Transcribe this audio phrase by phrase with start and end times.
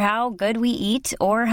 [0.00, 1.44] How good we ate our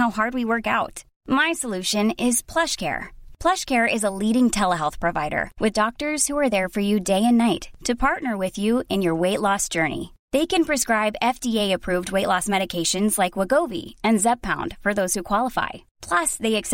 [4.10, 9.04] leading telehealth provider with doctor for you day and night to partner with you in
[9.04, 10.04] your weight loss journey
[10.34, 13.38] they can prescribe F T approved weight loss medication like
[13.70, 16.74] Wegovy and Zepbound for those you qualify plus they X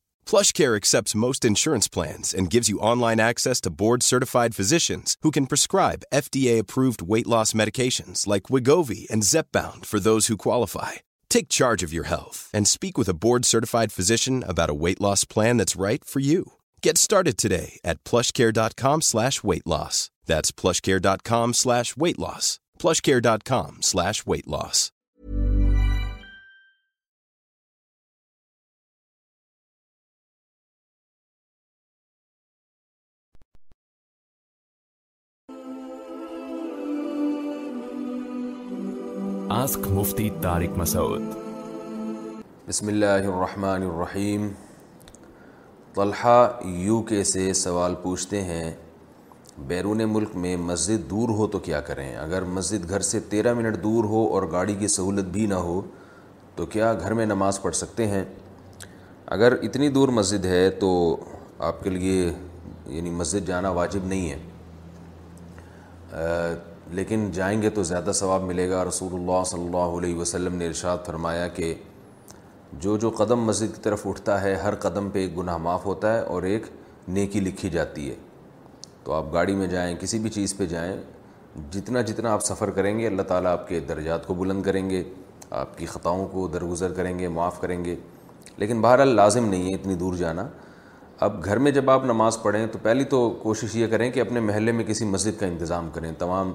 [0.25, 5.47] PlushCare accepts most insurance plans and gives you online access to board-certified physicians who can
[5.47, 10.91] prescribe FDA-approved weight loss medications like Wegovy and Zepbound for those who qualify.
[11.29, 15.25] Take charge of your health and speak with a board-certified physician about a weight loss
[15.25, 16.53] plan that's right for you.
[16.83, 20.09] Get started today at PlushCare.com/weight loss.
[20.31, 22.59] That's PlushCare.com/weight loss.
[22.81, 24.89] PlushCare.com/weight loss.
[39.51, 41.21] Ask Mufti Tariq Masood
[42.67, 44.47] بسم اللہ الرحمن الرحیم
[45.95, 46.35] Talha
[46.83, 48.69] you کے سے سوال پوچھتے ہیں
[49.67, 53.83] بیرون ملک میں مسجد دور ہو تو کیا کریں اگر مسجد گھر سے تیرہ منٹ
[53.83, 55.81] دور ہو اور گاڑی کی سہولت بھی نہ ہو
[56.55, 58.23] تو کیا گھر میں نماز پڑھ سکتے ہیں
[59.39, 60.93] اگر اتنی دور مسجد ہے تو
[61.71, 62.31] آپ کے لیے
[62.95, 66.19] یعنی مسجد جانا واجب نہیں ہے
[66.95, 70.65] لیکن جائیں گے تو زیادہ ثواب ملے گا رسول اللہ صلی اللہ علیہ وسلم نے
[70.67, 71.73] ارشاد فرمایا کہ
[72.85, 76.13] جو جو قدم مسجد کی طرف اٹھتا ہے ہر قدم پہ ایک گناہ معاف ہوتا
[76.13, 76.65] ہے اور ایک
[77.17, 78.15] نیکی لکھی جاتی ہے
[79.03, 80.93] تو آپ گاڑی میں جائیں کسی بھی چیز پہ جائیں
[81.71, 85.03] جتنا جتنا آپ سفر کریں گے اللہ تعالیٰ آپ کے درجات کو بلند کریں گے
[85.61, 87.95] آپ کی خطاؤں کو درگزر کریں گے معاف کریں گے
[88.57, 90.47] لیکن بہرحال لازم نہیں ہے اتنی دور جانا
[91.25, 94.39] اب گھر میں جب آپ نماز پڑھیں تو پہلی تو کوشش یہ کریں کہ اپنے
[94.39, 96.53] محلے میں کسی مسجد کا انتظام کریں تمام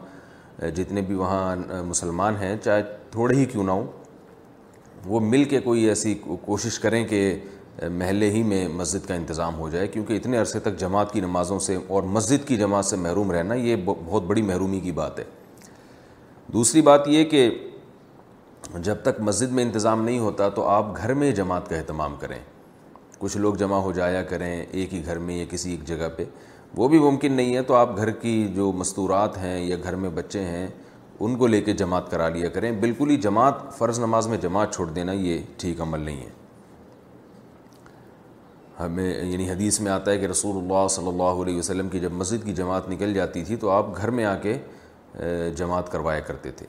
[0.76, 1.56] جتنے بھی وہاں
[1.86, 3.86] مسلمان ہیں چاہے تھوڑے ہی کیوں نہ ہوں
[5.06, 7.20] وہ مل کے کوئی ایسی کوشش کریں کہ
[7.90, 11.58] محلے ہی میں مسجد کا انتظام ہو جائے کیونکہ اتنے عرصے تک جماعت کی نمازوں
[11.60, 15.24] سے اور مسجد کی جماعت سے محروم رہنا یہ بہت بڑی محرومی کی بات ہے
[16.52, 17.48] دوسری بات یہ کہ
[18.84, 22.38] جب تک مسجد میں انتظام نہیں ہوتا تو آپ گھر میں جماعت کا اہتمام کریں
[23.18, 26.24] کچھ لوگ جمع ہو جایا کریں ایک ہی گھر میں یا کسی ایک جگہ پہ
[26.76, 30.10] وہ بھی ممکن نہیں ہے تو آپ گھر کی جو مستورات ہیں یا گھر میں
[30.14, 30.66] بچے ہیں
[31.18, 34.74] ان کو لے کے جماعت کرا لیا کریں بالکل ہی جماعت فرض نماز میں جماعت
[34.74, 36.34] چھوڑ دینا یہ ٹھیک عمل نہیں ہے
[38.80, 42.12] ہمیں یعنی حدیث میں آتا ہے کہ رسول اللہ صلی اللہ علیہ وسلم کی جب
[42.12, 44.58] مسجد کی جماعت نکل جاتی تھی تو آپ گھر میں آ کے
[45.56, 46.66] جماعت کروایا کرتے تھے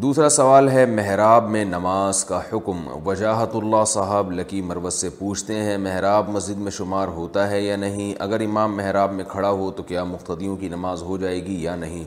[0.00, 5.54] دوسرا سوال ہے محراب میں نماز کا حکم وجاہت اللہ صاحب لکی مروت سے پوچھتے
[5.54, 9.70] ہیں محراب مسجد میں شمار ہوتا ہے یا نہیں اگر امام محراب میں کھڑا ہو
[9.76, 12.04] تو کیا مقتدیوں کی نماز ہو جائے گی یا نہیں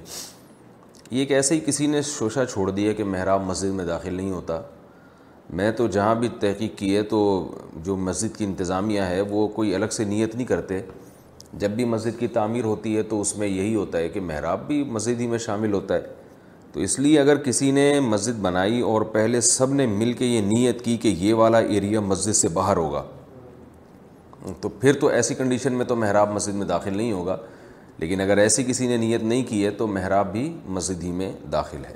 [1.12, 4.62] یہ کہ شوشہ چھوڑ دیا کہ محراب مسجد میں داخل نہیں ہوتا
[5.60, 7.22] میں تو جہاں بھی تحقیق کی ہے تو
[7.86, 10.80] جو مسجد کی انتظامیہ ہے وہ کوئی الگ سے نیت نہیں کرتے
[11.64, 14.68] جب بھی مسجد کی تعمیر ہوتی ہے تو اس میں یہی ہوتا ہے کہ محراب
[14.68, 16.18] بھی مسجد ہی میں شامل ہوتا ہے
[16.74, 20.42] تو اس لیے اگر کسی نے مسجد بنائی اور پہلے سب نے مل کے یہ
[20.48, 23.04] نیت کی کہ یہ والا ایریا مسجد سے باہر ہوگا
[24.62, 27.38] تو پھر تو ایسی کنڈیشن میں تو محراب مسجد میں داخل نہیں ہوگا
[28.00, 31.32] لیکن اگر ایسی کسی نے نیت نہیں کی ہے تو محراب بھی مسجد ہی میں
[31.52, 31.96] داخل ہے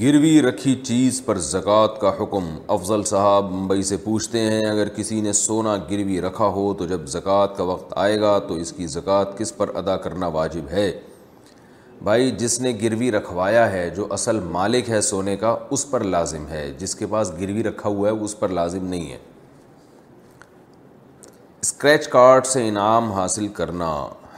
[0.00, 2.44] گروی رکھی چیز پر زکوٰۃ کا حکم
[2.74, 7.06] افضل صاحب ممبئی سے پوچھتے ہیں اگر کسی نے سونا گروی رکھا ہو تو جب
[7.14, 10.90] زکوٰۃ کا وقت آئے گا تو اس کی زکوٰۃ کس پر ادا کرنا واجب ہے
[12.08, 16.46] بھائی جس نے گروی رکھوایا ہے جو اصل مالک ہے سونے کا اس پر لازم
[16.50, 19.18] ہے جس کے پاس گروی رکھا ہوا ہے اس پر لازم نہیں ہے
[21.62, 23.92] اسکریچ کارڈ سے انعام حاصل کرنا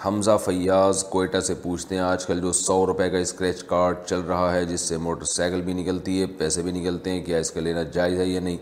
[0.04, 4.20] حمزہ فیاض کوئٹہ سے پوچھتے ہیں آج کل جو سو روپے کا اسکریچ کارڈ چل
[4.28, 7.50] رہا ہے جس سے موٹر سائیکل بھی نکلتی ہے پیسے بھی نکلتے ہیں کیا اس
[7.50, 8.56] کا لینا جائز ہے یا نہیں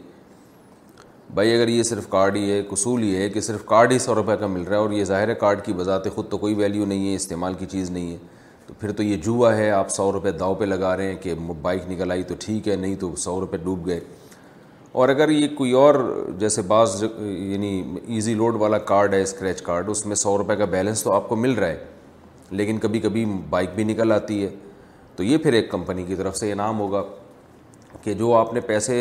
[1.35, 4.15] بھائی اگر یہ صرف کارڈ ہی ہے قصول یہ ہے کہ صرف کارڈ ہی سو
[4.15, 6.55] روپے کا مل رہا ہے اور یہ ظاہر ہے کارڈ کی بذات خود تو کوئی
[6.62, 8.19] ویلیو نہیں ہے استعمال کی چیز نہیں ہے
[8.67, 11.35] تو پھر تو یہ جوا ہے آپ سو روپے داؤ پہ لگا رہے ہیں کہ
[11.62, 14.00] بائک نکل آئی تو ٹھیک ہے نہیں تو سو روپے ڈوب گئے
[14.93, 15.94] اور اگر یہ کوئی اور
[16.39, 17.69] جیسے بعض یعنی
[18.15, 21.29] ایزی لوڈ والا کارڈ ہے اسکریچ کارڈ اس میں سو روپے کا بیلنس تو آپ
[21.29, 21.85] کو مل رہا ہے
[22.61, 24.49] لیکن کبھی کبھی بائک بھی نکل آتی ہے
[25.17, 27.03] تو یہ پھر ایک کمپنی کی طرف سے انعام ہوگا
[28.03, 28.97] کہ جو آپ نے پیسے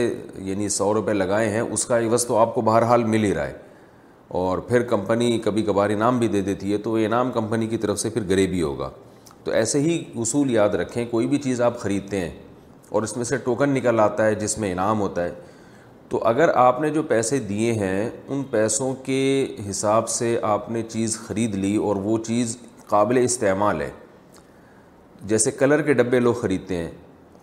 [0.46, 3.48] یعنی سو روپے لگائے ہیں اس کا عوض تو آپ کو بہرحال مل ہی رہا
[3.48, 3.54] ہے
[4.40, 7.78] اور پھر کمپنی کبھی کبھار انعام بھی دے دیتی ہے تو وہ انعام کمپنی کی
[7.78, 8.90] طرف سے پھر غریبی ہوگا
[9.44, 12.32] تو ایسے ہی اصول یاد رکھیں کوئی بھی چیز آپ خریدتے ہیں
[12.90, 15.30] اور اس میں سے ٹوکن نکل آتا ہے جس میں انعام ہوتا ہے
[16.12, 19.18] تو اگر آپ نے جو پیسے دیے ہیں ان پیسوں کے
[19.70, 22.56] حساب سے آپ نے چیز خرید لی اور وہ چیز
[22.88, 23.90] قابل استعمال ہے
[25.32, 26.90] جیسے کلر کے ڈبے لوگ خریدتے ہیں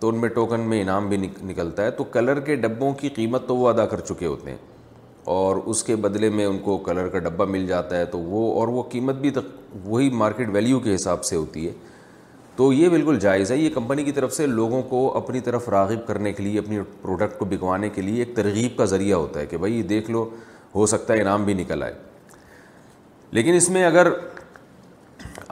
[0.00, 3.48] تو ان میں ٹوکن میں انعام بھی نکلتا ہے تو کلر کے ڈبوں کی قیمت
[3.48, 4.58] تو وہ ادا کر چکے ہوتے ہیں
[5.36, 8.52] اور اس کے بدلے میں ان کو کلر کا ڈبہ مل جاتا ہے تو وہ
[8.60, 9.30] اور وہ قیمت بھی
[9.84, 11.72] وہی مارکیٹ ویلیو کے حساب سے ہوتی ہے
[12.58, 16.06] تو یہ بالکل جائز ہے یہ کمپنی کی طرف سے لوگوں کو اپنی طرف راغب
[16.06, 19.44] کرنے کے لیے اپنی پروڈکٹ کو بکوانے کے لیے ایک ترغیب کا ذریعہ ہوتا ہے
[19.46, 20.24] کہ بھائی دیکھ لو
[20.74, 21.92] ہو سکتا ہے انعام بھی نکل آئے
[23.38, 24.06] لیکن اس میں اگر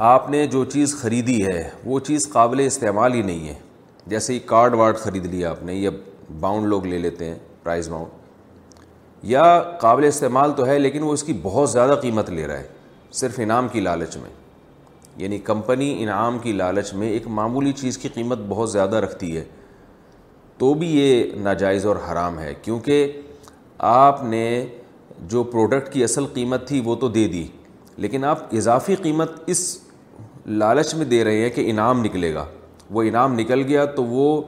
[0.09, 3.55] آپ نے جو چیز خریدی ہے وہ چیز قابل استعمال ہی نہیں ہے
[4.15, 5.91] جیسے کارڈ وارڈ خرید لیا آپ نے یا
[6.41, 8.83] باؤنڈ لوگ لے لیتے ہیں پرائز باؤنڈ
[9.35, 9.45] یا
[9.81, 12.67] قابل استعمال تو ہے لیکن وہ اس کی بہت زیادہ قیمت لے رہا ہے
[13.21, 14.31] صرف انعام کی لالچ میں
[15.19, 19.45] یعنی کمپنی انعام کی لالچ میں ایک معمولی چیز کی قیمت بہت زیادہ رکھتی ہے
[20.59, 23.21] تو بھی یہ ناجائز اور حرام ہے کیونکہ
[23.93, 24.43] آپ نے
[25.29, 27.47] جو پروڈکٹ کی اصل قیمت تھی وہ تو دے دی
[28.05, 29.67] لیکن آپ اضافی قیمت اس
[30.63, 32.45] لالچ میں دے رہے ہیں کہ انعام نکلے گا
[32.97, 34.41] وہ انعام نکل گیا تو وہ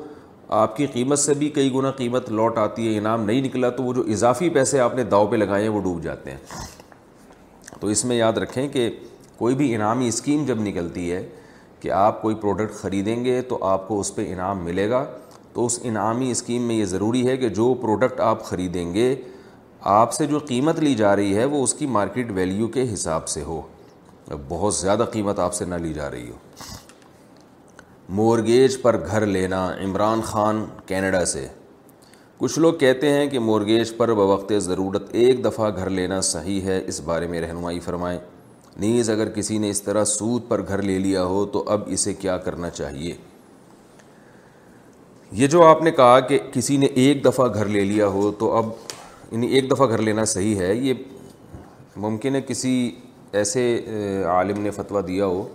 [0.62, 3.82] آپ کی قیمت سے بھی کئی گنا قیمت لوٹ آتی ہے انعام نہیں نکلا تو
[3.84, 6.38] وہ جو اضافی پیسے آپ نے داؤ پہ لگائے ہیں وہ ڈوب جاتے ہیں
[7.80, 8.88] تو اس میں یاد رکھیں کہ
[9.38, 11.22] کوئی بھی انعامی اسکیم جب نکلتی ہے
[11.80, 15.04] کہ آپ کوئی پروڈکٹ خریدیں گے تو آپ کو اس پہ انعام ملے گا
[15.52, 19.14] تو اس انعامی اسکیم میں یہ ضروری ہے کہ جو پروڈکٹ آپ خریدیں گے
[19.98, 23.28] آپ سے جو قیمت لی جا رہی ہے وہ اس کی مارکیٹ ویلیو کے حساب
[23.28, 23.60] سے ہو
[24.48, 26.36] بہت زیادہ قیمت آپ سے نہ لی جا رہی ہو
[28.18, 31.46] مورگیج پر گھر لینا عمران خان کینیڈا سے
[32.38, 36.80] کچھ لوگ کہتے ہیں کہ مورگیج پر بوقت ضرورت ایک دفعہ گھر لینا صحیح ہے
[36.88, 38.18] اس بارے میں رہنمائی فرمائیں
[38.80, 42.12] نیز اگر کسی نے اس طرح سود پر گھر لے لیا ہو تو اب اسے
[42.14, 43.14] کیا کرنا چاہیے
[45.40, 48.52] یہ جو آپ نے کہا کہ کسی نے ایک دفعہ گھر لے لیا ہو تو
[48.56, 48.68] اب
[49.32, 50.94] یعنی ایک دفعہ گھر لینا صحیح ہے یہ
[52.04, 52.72] ممکن ہے کسی
[53.40, 53.62] ایسے
[54.34, 55.46] عالم نے فتویٰ دیا ہو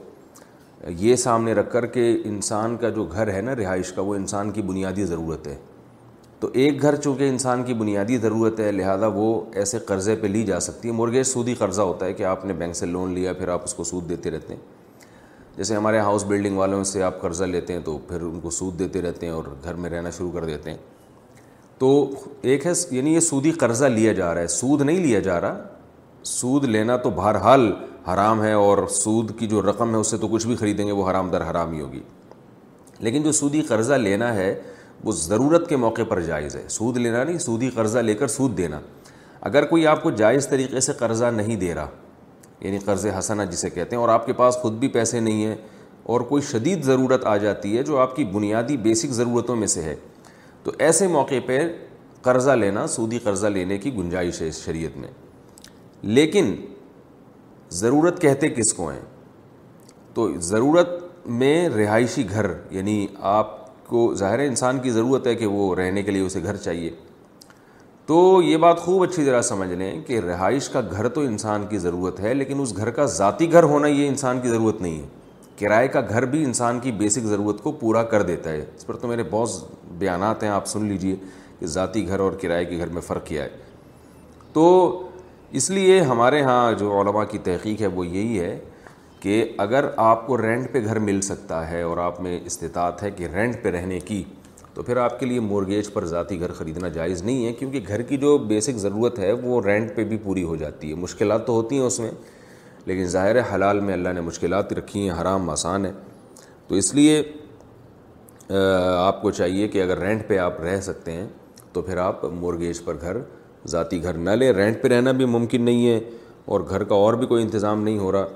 [0.99, 4.51] یہ سامنے رکھ کر کہ انسان کا جو گھر ہے نا رہائش کا وہ انسان
[4.51, 5.55] کی بنیادی ضرورت ہے
[6.43, 9.25] تو ایک گھر چونکہ انسان کی بنیادی ضرورت ہے لہٰذا وہ
[9.59, 12.53] ایسے قرضے پہ لی جا سکتی ہے مورگیج سودی قرضہ ہوتا ہے کہ آپ نے
[12.53, 14.59] بینک سے لون لیا پھر آپ اس کو سود دیتے رہتے ہیں
[15.57, 18.77] جیسے ہمارے ہاؤس بلڈنگ والوں سے آپ قرضہ لیتے ہیں تو پھر ان کو سود
[18.79, 20.77] دیتے رہتے ہیں اور گھر میں رہنا شروع کر دیتے ہیں
[21.79, 21.91] تو
[22.41, 25.65] ایک ہے یعنی یہ سودی قرضہ لیا جا رہا ہے سود نہیں لیا جا رہا
[26.33, 27.71] سود لینا تو بہرحال
[28.13, 30.91] حرام ہے اور سود کی جو رقم ہے اس سے تو کچھ بھی خریدیں گے
[30.91, 32.01] وہ حرام در حرام ہی ہوگی
[33.03, 34.53] لیکن جو سودی قرضہ لینا ہے
[35.03, 38.57] وہ ضرورت کے موقع پر جائز ہے سود لینا نہیں سودی قرضہ لے کر سود
[38.57, 38.79] دینا
[39.49, 41.87] اگر کوئی آپ کو جائز طریقے سے قرضہ نہیں دے رہا
[42.59, 45.55] یعنی قرض حسنا جسے کہتے ہیں اور آپ کے پاس خود بھی پیسے نہیں ہیں
[46.13, 49.81] اور کوئی شدید ضرورت آ جاتی ہے جو آپ کی بنیادی بیسک ضرورتوں میں سے
[49.83, 49.95] ہے
[50.63, 51.59] تو ایسے موقع پہ
[52.21, 55.09] قرضہ لینا سودی قرضہ لینے کی گنجائش ہے اس شریعت میں
[56.19, 56.55] لیکن
[57.81, 59.01] ضرورت کہتے کس کو ہیں
[60.13, 60.89] تو ضرورت
[61.41, 63.61] میں رہائشی گھر یعنی آپ
[63.93, 66.89] کو ظاہر انسان کی ضرورت ہے کہ وہ رہنے کے لیے اسے گھر چاہیے
[68.05, 71.77] تو یہ بات خوب اچھی طرح سمجھ لیں کہ رہائش کا گھر تو انسان کی
[71.83, 75.21] ضرورت ہے لیکن اس گھر کا ذاتی گھر ہونا یہ انسان کی ضرورت نہیں ہے
[75.59, 78.95] کرائے کا گھر بھی انسان کی بیسک ضرورت کو پورا کر دیتا ہے اس پر
[79.01, 79.49] تو میرے بہت
[79.99, 81.15] بیانات ہیں آپ سن لیجئے
[81.59, 83.49] کہ ذاتی گھر اور کرائے کے گھر میں فرق کیا ہے
[84.53, 84.65] تو
[85.59, 88.57] اس لیے ہمارے ہاں جو علماء کی تحقیق ہے وہ یہی ہے
[89.23, 93.09] کہ اگر آپ کو رینٹ پہ گھر مل سکتا ہے اور آپ میں استطاعت ہے
[93.17, 94.21] کہ رینٹ پہ رہنے کی
[94.73, 98.01] تو پھر آپ کے لیے مورگیج پر ذاتی گھر خریدنا جائز نہیں ہے کیونکہ گھر
[98.09, 101.53] کی جو بیسک ضرورت ہے وہ رینٹ پہ بھی پوری ہو جاتی ہے مشکلات تو
[101.53, 102.11] ہوتی ہیں اس میں
[102.85, 105.91] لیکن ظاہر حلال میں اللہ نے مشکلات رکھی ہیں حرام آسان ہے
[106.67, 107.21] تو اس لیے
[108.49, 111.27] آپ کو چاہیے کہ اگر رینٹ پہ آپ رہ سکتے ہیں
[111.73, 113.17] تو پھر آپ مورگیج پر گھر
[113.75, 115.99] ذاتی گھر نہ لیں رینٹ پہ رہنا بھی ممکن نہیں ہے
[116.51, 118.27] اور گھر کا اور بھی کوئی انتظام نہیں ہو رہا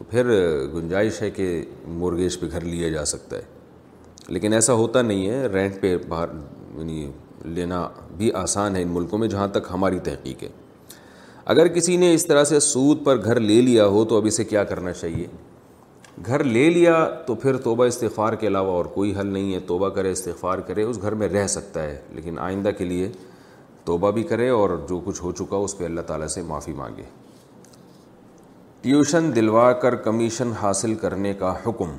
[0.00, 0.26] تو پھر
[0.74, 1.44] گنجائش ہے کہ
[2.02, 3.42] مورگیج پہ گھر لیا جا سکتا ہے
[4.34, 6.28] لیکن ایسا ہوتا نہیں ہے رینٹ پہ باہر
[6.76, 7.10] یعنی
[7.56, 7.86] لینا
[8.18, 10.48] بھی آسان ہے ان ملکوں میں جہاں تک ہماری تحقیق ہے
[11.54, 14.44] اگر کسی نے اس طرح سے سود پر گھر لے لیا ہو تو اب اسے
[14.44, 15.26] کیا کرنا چاہیے
[16.26, 19.88] گھر لے لیا تو پھر توبہ استغفار کے علاوہ اور کوئی حل نہیں ہے توبہ
[19.98, 23.12] کرے استغفار کرے اس گھر میں رہ سکتا ہے لیکن آئندہ کے لیے
[23.84, 27.02] توبہ بھی کرے اور جو کچھ ہو چکا اس پہ اللہ تعالیٰ سے معافی مانگے
[28.82, 31.90] ٹیوشن دلوا کر کمیشن حاصل کرنے کا حکم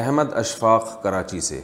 [0.00, 1.60] احمد اشفاق کراچی سے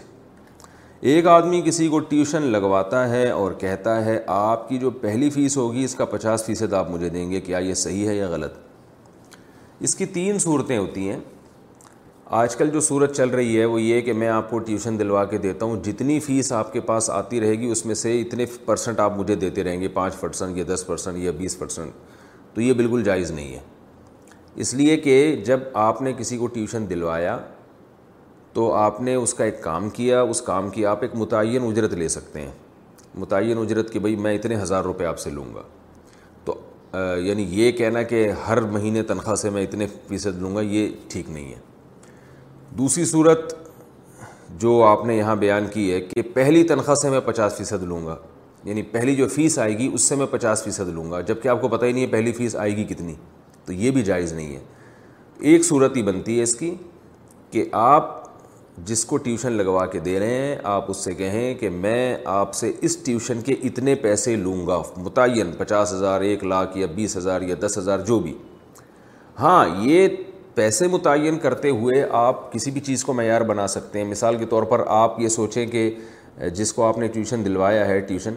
[1.13, 5.57] ایک آدمی کسی کو ٹیوشن لگواتا ہے اور کہتا ہے آپ کی جو پہلی فیس
[5.57, 8.55] ہوگی اس کا پچاس فیصد آپ مجھے دیں گے کیا یہ صحیح ہے یا غلط
[9.89, 11.19] اس کی تین صورتیں ہوتی ہیں
[12.43, 15.25] آج کل جو صورت چل رہی ہے وہ یہ کہ میں آپ کو ٹیوشن دلوا
[15.35, 18.45] کے دیتا ہوں جتنی فیس آپ کے پاس آتی رہے گی اس میں سے اتنے
[18.67, 22.15] پرسنٹ آپ مجھے دیتے رہیں گے پانچ پرسنٹ یا دس پرسنٹ یا بیس پرسنٹ
[22.57, 23.59] تو یہ بالکل جائز نہیں ہے
[24.65, 25.15] اس لیے کہ
[25.47, 27.37] جب آپ نے کسی کو ٹیوشن دلوایا
[28.53, 31.95] تو آپ نے اس کا ایک کام کیا اس کام کی آپ ایک متعین اجرت
[32.03, 32.53] لے سکتے ہیں
[33.19, 35.63] متعین اجرت کہ بھائی میں اتنے ہزار روپے آپ سے لوں گا
[36.45, 36.55] تو
[37.25, 41.29] یعنی یہ کہنا کہ ہر مہینے تنخواہ سے میں اتنے فیصد لوں گا یہ ٹھیک
[41.31, 41.59] نہیں ہے
[42.79, 43.55] دوسری صورت
[44.61, 48.05] جو آپ نے یہاں بیان کی ہے کہ پہلی تنخواہ سے میں پچاس فیصد لوں
[48.07, 48.17] گا
[48.67, 51.49] یعنی پہلی جو فیس آئے گی اس سے میں پچاس فیصد لوں گا جب کہ
[51.49, 53.13] آپ کو پتہ ہی نہیں ہے پہلی فیس آئے گی کتنی
[53.67, 54.61] تو یہ بھی جائز نہیں ہے
[55.51, 56.75] ایک صورت ہی بنتی ہے اس کی
[57.51, 58.15] کہ آپ
[58.87, 62.55] جس کو ٹیوشن لگوا کے دے رہے ہیں آپ اس سے کہیں کہ میں آپ
[62.55, 67.17] سے اس ٹیوشن کے اتنے پیسے لوں گا متعین پچاس ہزار ایک لاکھ یا بیس
[67.17, 68.35] ہزار یا دس ہزار جو بھی
[69.41, 70.09] ہاں یہ
[70.55, 74.47] پیسے متعین کرتے ہوئے آپ کسی بھی چیز کو معیار بنا سکتے ہیں مثال کے
[74.57, 75.91] طور پر آپ یہ سوچیں کہ
[76.55, 78.35] جس کو آپ نے ٹیوشن دلوایا ہے ٹیوشن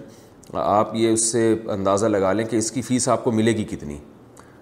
[0.62, 3.64] آپ یہ اس سے اندازہ لگا لیں کہ اس کی فیس آپ کو ملے گی
[3.70, 3.98] کتنی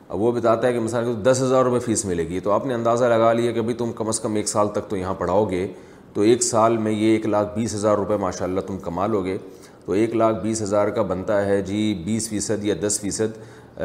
[0.10, 2.66] اب وہ بتاتا ہے کہ مثال کے دس ہزار روپے فیس ملے گی تو آپ
[2.66, 5.14] نے اندازہ لگا لیا کہ بھائی تم کم از کم ایک سال تک تو یہاں
[5.18, 5.66] پڑھاؤ گے
[6.14, 9.24] تو ایک سال میں یہ ایک لاکھ بیس ہزار روپے ماشاء اللہ تم کما لو
[9.26, 9.38] گے
[9.86, 13.78] تو ایک لاکھ بیس ہزار کا بنتا ہے جی بیس فیصد یا دس فیصد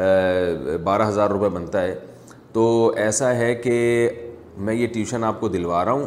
[0.83, 1.93] بارہ ہزار روپے بنتا ہے
[2.53, 2.65] تو
[3.05, 4.09] ایسا ہے کہ
[4.65, 6.05] میں یہ ٹیوشن آپ کو دلوا رہا ہوں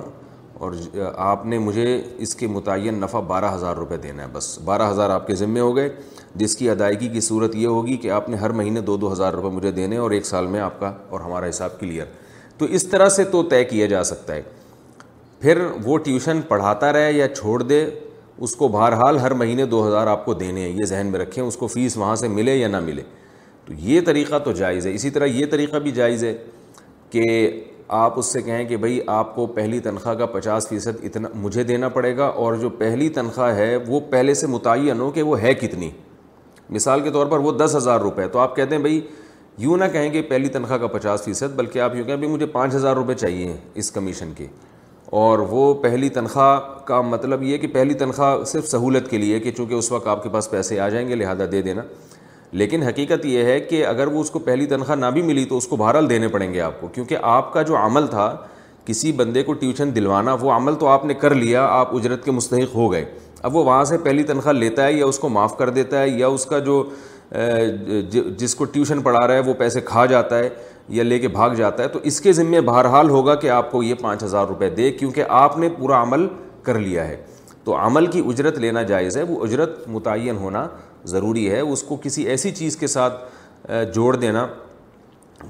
[0.63, 0.73] اور
[1.19, 1.87] آپ نے مجھے
[2.25, 5.61] اس کے متعین نفع بارہ ہزار روپے دینا ہے بس بارہ ہزار آپ کے ذمے
[5.61, 5.89] ہو گئے
[6.43, 9.33] جس کی ادائیگی کی صورت یہ ہوگی کہ آپ نے ہر مہینے دو دو ہزار
[9.35, 12.05] روپے مجھے دینے اور ایک سال میں آپ کا اور ہمارا حساب کلیئر
[12.59, 14.43] تو اس طرح سے تو طے کیا جا سکتا ہے
[15.41, 17.85] پھر وہ ٹیوشن پڑھاتا رہے یا چھوڑ دے
[18.45, 21.43] اس کو بہرحال ہر مہینے دو ہزار آپ کو دینے ہیں یہ ذہن میں رکھیں
[21.45, 23.03] اس کو فیس وہاں سے ملے یا نہ ملے
[23.67, 26.37] تو یہ طریقہ تو جائز ہے اسی طرح یہ طریقہ بھی جائز ہے
[27.11, 27.23] کہ
[27.95, 31.63] آپ اس سے کہیں کہ بھائی آپ کو پہلی تنخواہ کا پچاس فیصد اتنا مجھے
[31.65, 35.41] دینا پڑے گا اور جو پہلی تنخواہ ہے وہ پہلے سے متعین ہو کہ وہ
[35.43, 35.91] ہے کتنی
[36.71, 39.01] مثال کے طور پر وہ دس ہزار روپے تو آپ کہتے ہیں بھائی
[39.59, 42.47] یوں نہ کہیں کہ پہلی تنخواہ کا پچاس فیصد بلکہ آپ یوں کہیں بھائی مجھے
[42.57, 44.47] پانچ ہزار روپے چاہیے اس کمیشن کے
[45.21, 49.51] اور وہ پہلی تنخواہ کا مطلب یہ کہ پہلی تنخواہ صرف سہولت کے لیے کہ
[49.57, 51.83] چونکہ اس وقت آپ کے پاس پیسے آ جائیں گے لہٰذا دے دینا
[52.59, 55.57] لیکن حقیقت یہ ہے کہ اگر وہ اس کو پہلی تنخواہ نہ بھی ملی تو
[55.57, 58.25] اس کو بہرحال دینے پڑیں گے آپ کو کیونکہ آپ کا جو عمل تھا
[58.85, 62.31] کسی بندے کو ٹیوشن دلوانا وہ عمل تو آپ نے کر لیا آپ اجرت کے
[62.39, 63.05] مستحق ہو گئے
[63.49, 66.09] اب وہ وہاں سے پہلی تنخواہ لیتا ہے یا اس کو معاف کر دیتا ہے
[66.09, 66.83] یا اس کا جو
[68.41, 70.49] جس کو ٹیوشن پڑھا رہا ہے وہ پیسے کھا جاتا ہے
[70.97, 73.83] یا لے کے بھاگ جاتا ہے تو اس کے ذمے بہرحال ہوگا کہ آپ کو
[73.83, 76.27] یہ پانچ ہزار روپے دے کیونکہ آپ نے پورا عمل
[76.63, 77.17] کر لیا ہے
[77.65, 80.67] تو عمل کی اجرت لینا جائز ہے وہ اجرت متعین ہونا
[81.09, 83.23] ضروری ہے اس کو کسی ایسی چیز کے ساتھ
[83.95, 84.47] جوڑ دینا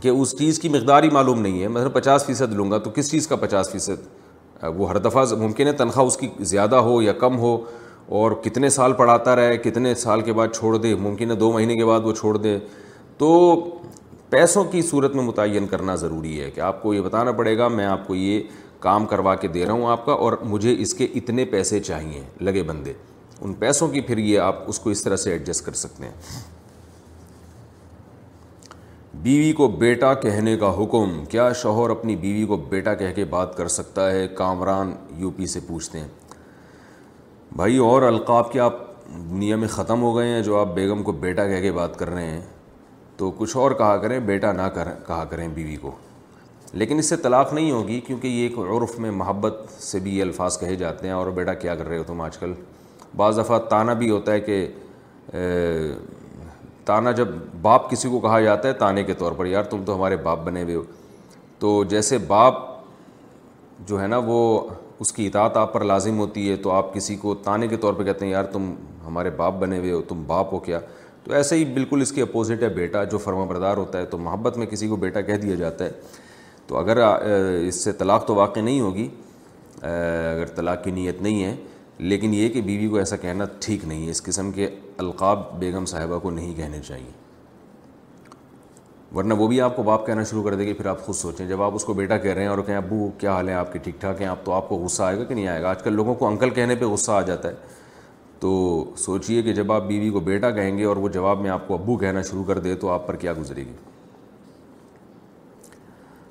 [0.01, 2.91] کہ اس چیز کی مقدار ہی معلوم نہیں ہے مثلا پچاس فیصد لوں گا تو
[2.95, 7.01] کس چیز کا پچاس فیصد وہ ہر دفعہ ممکن ہے تنخواہ اس کی زیادہ ہو
[7.03, 7.57] یا کم ہو
[8.21, 11.75] اور کتنے سال پڑھاتا رہے کتنے سال کے بعد چھوڑ دے ممکن ہے دو مہینے
[11.77, 12.59] کے بعد وہ چھوڑ دے
[13.19, 13.31] تو
[14.31, 17.69] پیسوں کی صورت میں متعین کرنا ضروری ہے کہ آپ کو یہ بتانا پڑے گا
[17.79, 18.41] میں آپ کو یہ
[18.81, 22.23] کام کروا کے دے رہا ہوں آپ کا اور مجھے اس کے اتنے پیسے چاہیے
[22.49, 22.93] لگے بندے
[23.45, 26.13] ان پیسوں کی پھر یہ آپ اس کو اس طرح سے ایڈجسٹ کر سکتے ہیں
[29.23, 33.57] بیوی کو بیٹا کہنے کا حکم کیا شوہر اپنی بیوی کو بیٹا کہہ کے بات
[33.57, 36.09] کر سکتا ہے کامران یو پی سے پوچھتے ہیں
[37.57, 38.69] بھائی اور القاب کیا
[39.09, 42.11] دنیا میں ختم ہو گئے ہیں جو آپ بیگم کو بیٹا کہہ کے بات کر
[42.11, 42.41] رہے ہیں
[43.17, 45.91] تو کچھ اور کہا کریں بیٹا نہ کر کہا کریں بیوی کو
[46.73, 50.23] لیکن اس سے طلاق نہیں ہوگی کیونکہ یہ ایک عرف میں محبت سے بھی یہ
[50.23, 52.53] الفاظ کہے جاتے ہیں اور بیٹا کیا کر رہے ہو تم آج کل
[53.17, 54.67] بعض دفعہ تانہ بھی ہوتا ہے کہ
[56.87, 57.29] تانا جب
[57.63, 60.45] باپ کسی کو کہا جاتا ہے تانے کے طور پر یار تم تو ہمارے باپ
[60.45, 60.83] بنے ہوئے ہو
[61.59, 62.59] تو جیسے باپ
[63.89, 64.37] جو ہے نا وہ
[65.05, 67.95] اس کی اطاعت آپ پر لازم ہوتی ہے تو آپ کسی کو تانے کے طور
[67.95, 68.73] پر کہتے ہیں یار تم
[69.07, 70.79] ہمارے باپ بنے ہوئے ہو تم باپ ہو کیا
[71.25, 74.19] تو ایسے ہی بالکل اس کی اپوزٹ ہے بیٹا جو فرما بردار ہوتا ہے تو
[74.19, 75.91] محبت میں کسی کو بیٹا کہہ دیا جاتا ہے
[76.67, 76.99] تو اگر
[77.69, 79.09] اس سے طلاق تو واقع نہیں ہوگی
[79.83, 81.55] اگر طلاق کی نیت نہیں ہے
[82.01, 84.67] لیکن یہ کہ بیوی کو ایسا کہنا ٹھیک نہیں ہے اس قسم کے
[85.01, 87.11] القاب بیگم صاحبہ کو نہیں کہنے چاہیے
[89.17, 91.47] ورنہ وہ بھی آپ کو باپ کہنا شروع کر دے گی پھر آپ خود سوچیں
[91.49, 93.73] جب آپ اس کو بیٹا کہہ رہے ہیں اور کہیں ابو کیا حال ہے آپ
[93.73, 95.71] کے ٹھیک ٹھاک ہیں آپ تو آپ کو غصہ آئے گا کہ نہیں آئے گا
[95.71, 97.55] آج کل لوگوں کو انکل کہنے پہ غصہ آ جاتا ہے
[98.41, 101.69] تو سوچئے کہ جب آپ بیوی کو بیٹا کہیں گے اور وہ جواب میں آپ
[101.69, 103.73] کو ابو کہنا شروع کر دے تو آپ پر کیا گزرے گی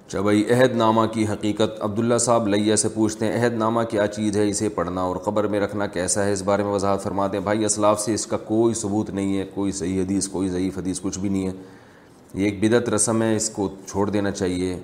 [0.08, 4.06] چبئی بھائی عہد نامہ کی حقیقت عبداللہ صاحب لیا سے پوچھتے ہیں عہد نامہ کیا
[4.08, 7.28] چیز ہے اسے پڑھنا اور قبر میں رکھنا کیسا ہے اس بارے میں وضاحت فرما
[7.32, 10.78] دیں بھائی اسلاف سے اس کا کوئی ثبوت نہیں ہے کوئی صحیح حدیث کوئی ضعیف
[10.78, 11.52] حدیث کچھ بھی نہیں ہے
[12.34, 14.78] یہ ایک بدت رسم ہے اس کو چھوڑ دینا چاہیے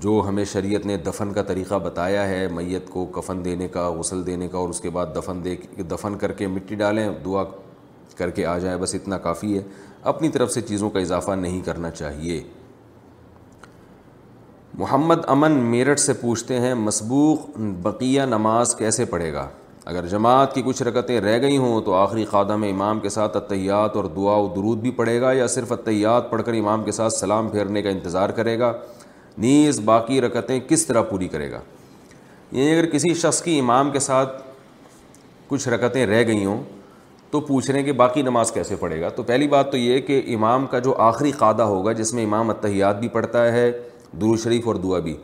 [0.00, 4.26] جو ہمیں شریعت نے دفن کا طریقہ بتایا ہے میت کو کفن دینے کا غسل
[4.26, 5.56] دینے کا اور اس کے بعد دفن دے
[5.90, 7.44] دفن کر کے مٹی ڈالیں دعا
[8.16, 9.62] کر کے آ جائیں بس اتنا کافی ہے
[10.12, 12.40] اپنی طرف سے چیزوں کا اضافہ نہیں کرنا چاہیے
[14.76, 17.48] محمد امن میرٹھ سے پوچھتے ہیں مسبوق
[17.82, 19.48] بقیہ نماز کیسے پڑھے گا
[19.84, 23.36] اگر جماعت کی کچھ رکتیں رہ گئی ہوں تو آخری خادہ میں امام کے ساتھ
[23.36, 26.92] اتحیات اور دعا و درود بھی پڑھے گا یا صرف اتحیات پڑھ کر امام کے
[26.92, 28.72] ساتھ سلام پھیرنے کا انتظار کرے گا
[29.42, 31.60] نیز باقی رکتیں کس طرح پوری کرے گا
[32.52, 34.42] یعنی اگر کسی شخص کی امام کے ساتھ
[35.48, 36.62] کچھ رکتیں رہ گئی ہوں
[37.30, 39.98] تو پوچھ رہے ہیں کہ باقی نماز کیسے پڑھے گا تو پہلی بات تو یہ
[40.06, 43.70] کہ امام کا جو آخری خادہ ہوگا جس میں امام اتحیات بھی پڑھتا ہے
[44.20, 45.16] درو شریف اور دعا بھی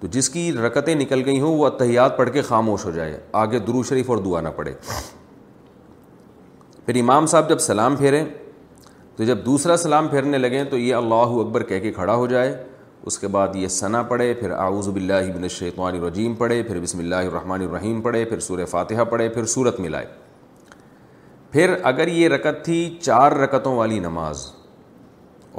[0.00, 3.58] تو جس کی رکتیں نکل گئی ہوں وہ اتحیات پڑھ کے خاموش ہو جائے آگے
[3.66, 4.72] درو شریف اور دعا نہ پڑھے
[6.86, 8.24] پھر امام صاحب جب سلام پھیریں
[9.16, 12.52] تو جب دوسرا سلام پھیرنے لگیں تو یہ اللہ اکبر کہہ کے کھڑا ہو جائے
[13.10, 14.50] اس کے بعد یہ ثنا پڑھے پھر
[14.92, 19.28] باللہ من الشیطان الرجیم پڑھے پھر بسم اللہ الرحمن الرحیم پڑھے پھر سورہ فاتحہ پڑھے
[19.28, 20.06] پھر صورت ملائے
[21.52, 24.46] پھر اگر یہ رکت تھی چار رکتوں والی نماز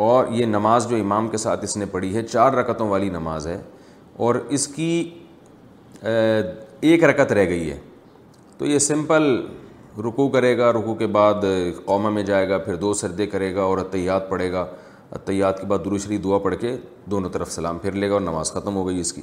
[0.06, 3.46] اور یہ نماز جو امام کے ساتھ اس نے پڑھی ہے چار رکعتوں والی نماز
[3.48, 3.58] ہے
[4.26, 4.90] اور اس کی
[6.90, 7.78] ایک رکعت رہ گئی ہے
[8.58, 9.24] تو یہ سمپل
[10.08, 11.44] رکو کرے گا رکو کے بعد
[11.86, 14.66] قومہ میں جائے گا پھر دو سردے کرے گا اور اطّیات پڑھے گا
[15.20, 16.76] اطیات کے بعد دروشری دعا پڑھ کے
[17.12, 19.22] دونوں طرف سلام پھر لے گا اور نماز ختم ہو گئی اس کی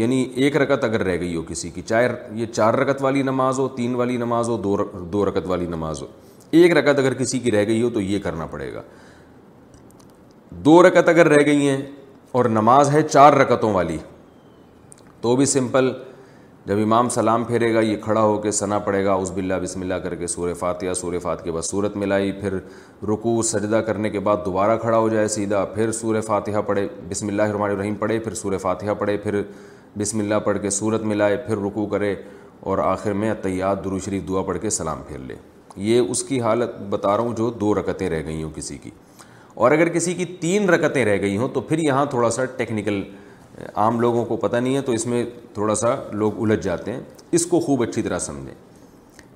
[0.00, 3.58] یعنی ایک رکعت اگر رہ گئی ہو کسی کی چاہے یہ چار رکعت والی نماز
[3.58, 4.56] ہو تین والی نماز ہو
[5.12, 6.06] دو رکعت والی نماز ہو
[6.60, 8.82] ایک رکعت اگر کسی کی رہ گئی ہو تو یہ کرنا پڑے گا
[10.64, 11.80] دو رکت اگر رہ گئی ہیں
[12.36, 13.96] اور نماز ہے چار رکتوں والی
[15.20, 15.90] تو بھی سمپل
[16.66, 19.80] جب امام سلام پھیرے گا یہ کھڑا ہو کے ثنا پڑے گا اس بلّہ بسم
[19.80, 22.54] اللہ کر کے سور فاتحہ سور فات کے بعد صورت ملائی پھر
[23.08, 27.28] رکو سجدہ کرنے کے بعد دوبارہ کھڑا ہو جائے سیدھا پھر سور فاتحہ پڑھے بسم
[27.28, 29.40] اللہ الرحمن الرحیم پڑھے پھر سور فاتحہ پڑھے پھر
[29.98, 32.14] بسم اللہ پڑھ کے صورت ملائے پھر رکو کرے
[32.60, 35.34] اور آخر میں درو شریف دعا پڑھ کے سلام پھیر لے
[35.88, 38.90] یہ اس کی حالت بتا رہا ہوں جو دو رکتیں رہ گئی ہوں کسی کی
[39.60, 43.02] اور اگر کسی کی تین رکتیں رہ گئی ہوں تو پھر یہاں تھوڑا سا ٹیکنیکل
[43.82, 45.88] عام لوگوں کو پتہ نہیں ہے تو اس میں تھوڑا سا
[46.22, 47.00] لوگ الجھ جاتے ہیں
[47.38, 48.54] اس کو خوب اچھی طرح سمجھیں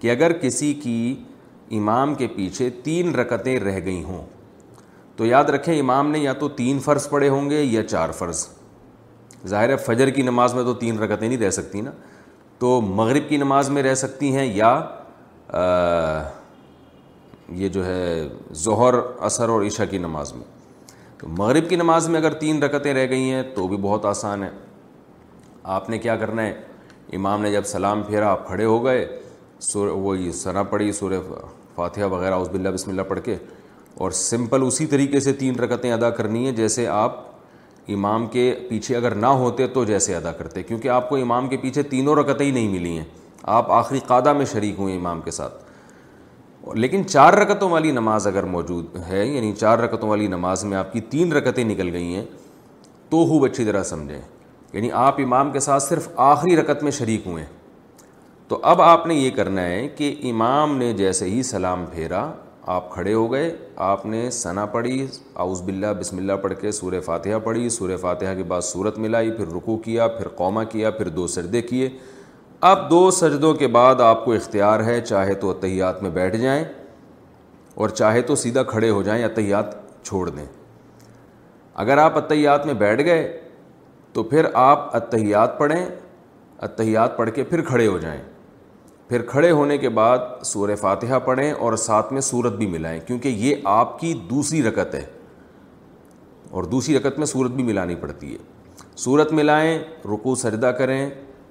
[0.00, 0.96] کہ اگر کسی کی
[1.78, 4.22] امام کے پیچھے تین رکتیں رہ گئی ہوں
[5.16, 8.44] تو یاد رکھیں امام نے یا تو تین فرض پڑے ہوں گے یا چار فرض
[9.48, 11.90] ظاہر ہے فجر کی نماز میں تو تین رکتیں نہیں رہ سکتی نا
[12.58, 14.72] تو مغرب کی نماز میں رہ سکتی ہیں یا
[17.58, 18.26] یہ جو ہے
[18.64, 20.44] ظہر اثر اور عشاء کی نماز میں
[21.20, 24.42] تو مغرب کی نماز میں اگر تین رکتیں رہ گئی ہیں تو بھی بہت آسان
[24.42, 24.48] ہے
[25.76, 26.52] آپ نے کیا کرنا ہے
[27.16, 29.06] امام نے جب سلام پھیرا آپ کھڑے ہو گئے
[29.60, 31.20] سور وہ یہ سنا پڑھی سورہ
[31.74, 33.36] فاتحہ وغیرہ اس بلّہ بسم اللہ پڑھ کے
[34.00, 37.20] اور سمپل اسی طریقے سے تین رکتیں ادا کرنی ہیں جیسے آپ
[37.94, 41.56] امام کے پیچھے اگر نہ ہوتے تو جیسے ادا کرتے کیونکہ آپ کو امام کے
[41.62, 43.04] پیچھے تینوں رکتیں ہی نہیں ملی ہیں
[43.56, 45.62] آپ آخری قادہ میں شریک ہوئے امام کے ساتھ
[46.74, 50.92] لیکن چار رکتوں والی نماز اگر موجود ہے یعنی چار رکتوں والی نماز میں آپ
[50.92, 52.24] کی تین رکتیں نکل گئی ہیں
[53.10, 54.20] تو خوب اچھی طرح سمجھیں
[54.72, 57.44] یعنی آپ امام کے ساتھ صرف آخری رکت میں شریک ہوئے
[58.48, 62.30] تو اب آپ نے یہ کرنا ہے کہ امام نے جیسے ہی سلام پھیرا
[62.74, 63.50] آپ کھڑے ہو گئے
[63.86, 65.04] آپ نے ثنا پڑھی
[65.36, 69.30] اعوذ باللہ بسم اللہ پڑھ کے سورہ فاتحہ پڑھی سورہ فاتحہ کے بعد صورت ملائی
[69.36, 71.88] پھر رکو کیا پھر قومہ کیا پھر دو سردے کیے
[72.66, 76.64] اب دو سجدوں کے بعد آپ کو اختیار ہے چاہے تو اتحیات میں بیٹھ جائیں
[77.82, 79.74] اور چاہے تو سیدھا کھڑے ہو جائیں اتحیات
[80.06, 80.44] چھوڑ دیں
[81.84, 83.26] اگر آپ اتحیات میں بیٹھ گئے
[84.12, 85.84] تو پھر آپ اتحیات پڑھیں
[86.66, 88.20] اتحیات پڑھ کے پھر کھڑے ہو جائیں
[89.08, 90.18] پھر کھڑے ہونے کے بعد
[90.52, 94.94] سور فاتحہ پڑھیں اور ساتھ میں صورت بھی ملائیں کیونکہ یہ آپ کی دوسری رکت
[94.94, 95.04] ہے
[96.50, 99.78] اور دوسری رکت میں صورت بھی ملانی پڑتی ہے صورت ملائیں
[100.12, 101.08] رکو سجدہ کریں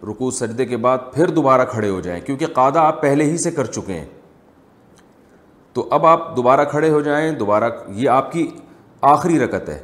[0.09, 3.51] رکو سجدے کے بعد پھر دوبارہ کھڑے ہو جائیں کیونکہ قادہ آپ پہلے ہی سے
[3.51, 4.05] کر چکے ہیں
[5.73, 8.47] تو اب آپ دوبارہ کھڑے ہو جائیں دوبارہ یہ آپ کی
[9.11, 9.77] آخری رکت ہے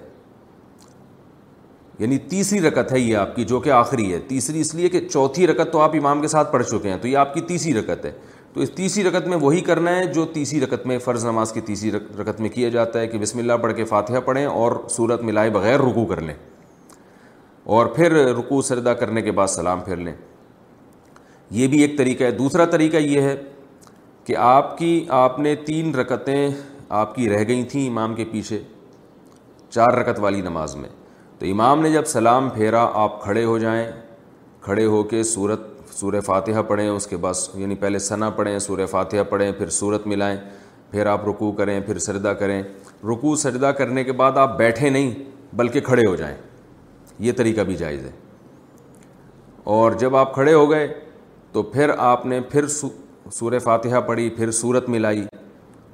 [2.00, 5.00] یعنی تیسری رکت ہے یہ آپ کی جو کہ آخری ہے تیسری اس لیے کہ
[5.08, 7.74] چوتھی رکت تو آپ امام کے ساتھ پڑھ چکے ہیں تو یہ آپ کی تیسری
[7.80, 8.12] رکت ہے
[8.54, 11.62] تو اس تیسری رکت میں وہی کرنا ہے جو تیسری رکت میں فرض نماز کی
[11.66, 15.24] تیسری رکت میں کیا جاتا ہے کہ بسم اللہ پڑھ کے فاتحہ پڑھیں اور صورت
[15.24, 16.34] ملائے بغیر رکو کر لیں
[17.78, 20.14] اور پھر رکو سردہ کرنے کے بعد سلام پھیر لیں
[21.58, 23.36] یہ بھی ایک طریقہ ہے دوسرا طریقہ یہ ہے
[24.26, 26.50] کہ آپ کی آپ نے تین رکتیں
[27.02, 28.60] آپ کی رہ گئی تھیں امام کے پیچھے
[29.70, 30.90] چار رکت والی نماز میں
[31.40, 33.86] تو امام نے جب سلام پھیرا آپ کھڑے ہو جائیں
[34.64, 35.68] کھڑے ہو کے سورت
[36.00, 40.08] سورہ فاتحہ پڑھیں اس کے بعد یعنی پہلے ثنا پڑھیں سورہ فاتحہ پڑھیں پھر سورت
[40.08, 40.38] ملائیں
[40.92, 42.62] پھر آپ رکو کریں پھر سردہ کریں
[43.12, 45.14] رکو سردہ کرنے کے بعد آپ بیٹھے نہیں
[45.62, 46.36] بلکہ کھڑے ہو جائیں
[47.28, 48.12] یہ طریقہ بھی جائز ہے
[49.78, 50.88] اور جب آپ کھڑے ہو گئے
[51.52, 55.26] تو پھر آپ نے پھر سور فاتحہ پڑھی پھر صورت ملائی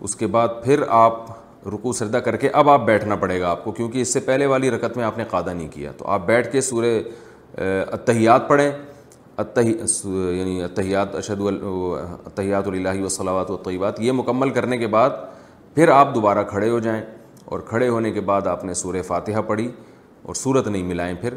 [0.07, 1.25] اس کے بعد پھر آپ
[1.73, 4.45] رکو سردہ کر کے اب آپ بیٹھنا پڑے گا آپ کو کیونکہ اس سے پہلے
[4.45, 6.83] والی رکعت میں آپ نے قادہ نہیں کیا تو آپ بیٹھ کے سور
[7.55, 8.69] اتحیات پڑھیں
[9.65, 15.09] یعنی اتحیات اشد اتحیات اللہ وصلاوات و طیبات یہ مکمل کرنے کے بعد
[15.75, 17.01] پھر آپ دوبارہ کھڑے ہو جائیں
[17.45, 19.69] اور کھڑے ہونے کے بعد آپ نے سورہ فاتحہ پڑھی
[20.25, 21.33] اور صورت نہیں ملائیں پھر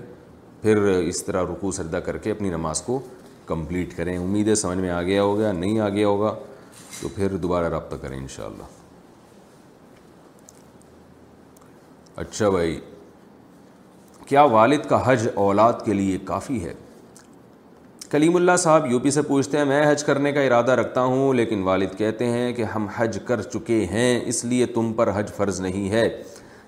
[0.62, 2.98] پھر اس طرح رکوع سجدہ کر کے اپنی نماز کو
[3.46, 6.34] کمپلیٹ کریں امید ہے سمجھ میں آ گیا ہوگا نہیں آ گیا ہوگا
[7.00, 8.64] تو پھر دوبارہ رابطہ کریں انشاءاللہ
[12.22, 12.78] اچھا بھائی
[14.26, 16.72] کیا والد کا حج اولاد کے لیے کافی ہے
[18.10, 21.32] کلیم اللہ صاحب یو پی سے پوچھتے ہیں میں حج کرنے کا ارادہ رکھتا ہوں
[21.34, 25.30] لیکن والد کہتے ہیں کہ ہم حج کر چکے ہیں اس لیے تم پر حج
[25.36, 26.08] فرض نہیں ہے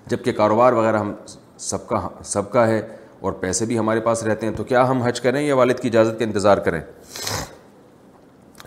[0.09, 1.13] جبکہ کاروبار وغیرہ ہم
[1.69, 2.81] سب کا سب کا ہے
[3.21, 5.87] اور پیسے بھی ہمارے پاس رہتے ہیں تو کیا ہم حج کریں یا والد کی
[5.87, 6.79] اجازت کا انتظار کریں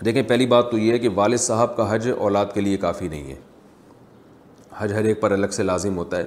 [0.05, 3.07] دیکھیں پہلی بات تو یہ ہے کہ والد صاحب کا حج اولاد کے لیے کافی
[3.07, 3.35] نہیں ہے
[4.77, 6.23] حج ہر ایک پر الگ سے لازم ہوتا ہے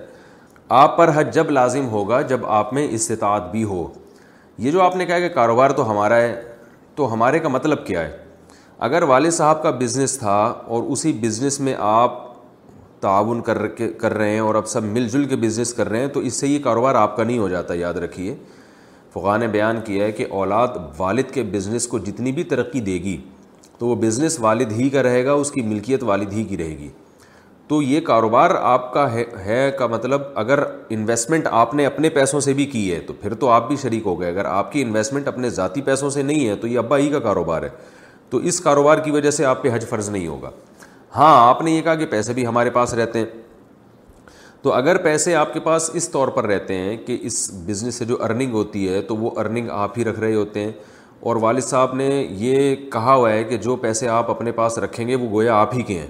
[0.82, 3.86] آپ پر حج جب لازم ہوگا جب آپ میں استطاعت بھی ہو
[4.58, 6.34] یہ جو آپ نے کہا کہ کاروبار تو ہمارا ہے
[6.94, 8.16] تو ہمارے کا مطلب کیا ہے
[8.86, 12.26] اگر والد صاحب کا بزنس تھا اور اسی بزنس میں آپ
[13.00, 13.66] تعاون کر
[14.00, 16.34] کر رہے ہیں اور اب سب مل جل کے بزنس کر رہے ہیں تو اس
[16.40, 18.34] سے یہ کاروبار آپ کا نہیں ہو جاتا یاد رکھیے
[19.12, 22.94] فقہ نے بیان کیا ہے کہ اولاد والد کے بزنس کو جتنی بھی ترقی دے
[23.02, 23.16] گی
[23.78, 26.76] تو وہ بزنس والد ہی کا رہے گا اس کی ملکیت والد ہی کی رہے
[26.78, 26.88] گی
[27.68, 30.58] تو یہ کاروبار آپ کا ہے کا مطلب اگر
[30.90, 34.06] انویسٹمنٹ آپ نے اپنے پیسوں سے بھی کی ہے تو پھر تو آپ بھی شریک
[34.06, 36.98] ہو گئے اگر آپ کی انویسٹمنٹ اپنے ذاتی پیسوں سے نہیں ہے تو یہ ابا
[36.98, 37.68] ہی کا کاروبار ہے
[38.30, 40.50] تو اس کاروبار کی وجہ سے آپ پہ حج فرض نہیں ہوگا
[41.16, 43.26] ہاں آپ نے یہ کہا کہ پیسے بھی ہمارے پاس رہتے ہیں
[44.62, 48.04] تو اگر پیسے آپ کے پاس اس طور پر رہتے ہیں کہ اس بزنس سے
[48.04, 50.72] جو ارننگ ہوتی ہے تو وہ ارننگ آپ ہی رکھ رہے ہوتے ہیں
[51.28, 55.06] اور والد صاحب نے یہ کہا ہوا ہے کہ جو پیسے آپ اپنے پاس رکھیں
[55.08, 56.06] گے وہ گویا آپ ہی کے ہیں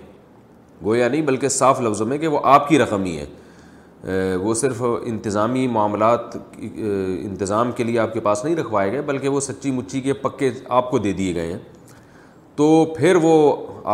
[0.84, 4.82] گویا نہیں بلکہ صاف لفظوں میں کہ وہ آپ کی رقم ہی ہے وہ صرف
[5.04, 10.00] انتظامی معاملات انتظام کے لیے آپ کے پاس نہیں رکھوائے گئے بلکہ وہ سچی مچی
[10.00, 11.58] کے پکے آپ کو دے دیے گئے ہیں
[12.58, 12.64] تو
[12.96, 13.32] پھر وہ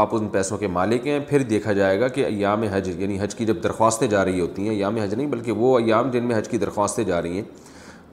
[0.03, 3.35] آپ ان پیسوں کے مالک ہیں پھر دیکھا جائے گا کہ ایام حج یعنی حج
[3.35, 6.37] کی جب درخواستیں جا رہی ہوتی ہیں ایام حج نہیں بلکہ وہ ایام جن میں
[6.38, 7.42] حج کی درخواستیں جا رہی ہیں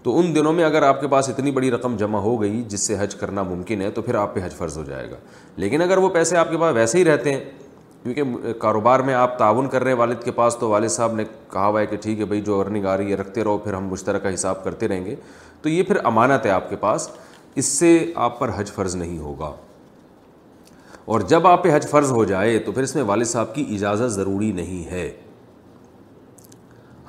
[0.03, 2.85] تو ان دنوں میں اگر آپ کے پاس اتنی بڑی رقم جمع ہو گئی جس
[2.87, 5.15] سے حج کرنا ممکن ہے تو پھر آپ پہ حج فرض ہو جائے گا
[5.63, 7.39] لیکن اگر وہ پیسے آپ کے پاس ویسے ہی رہتے ہیں
[8.03, 11.23] کیونکہ کاروبار میں آپ تعاون کر رہے ہیں والد کے پاس تو والد صاحب نے
[11.51, 13.73] کہا ہوا ہے کہ ٹھیک ہے بھائی جو ارننگ آ رہی ہے رکھتے رہو پھر
[13.73, 15.15] ہم مشترکہ حساب کرتے رہیں گے
[15.61, 17.09] تو یہ پھر امانت ہے آپ کے پاس
[17.61, 19.51] اس سے آپ پر حج فرض نہیں ہوگا
[21.11, 23.63] اور جب آپ پہ حج فرض ہو جائے تو پھر اس میں والد صاحب کی
[23.75, 25.09] اجازت ضروری نہیں ہے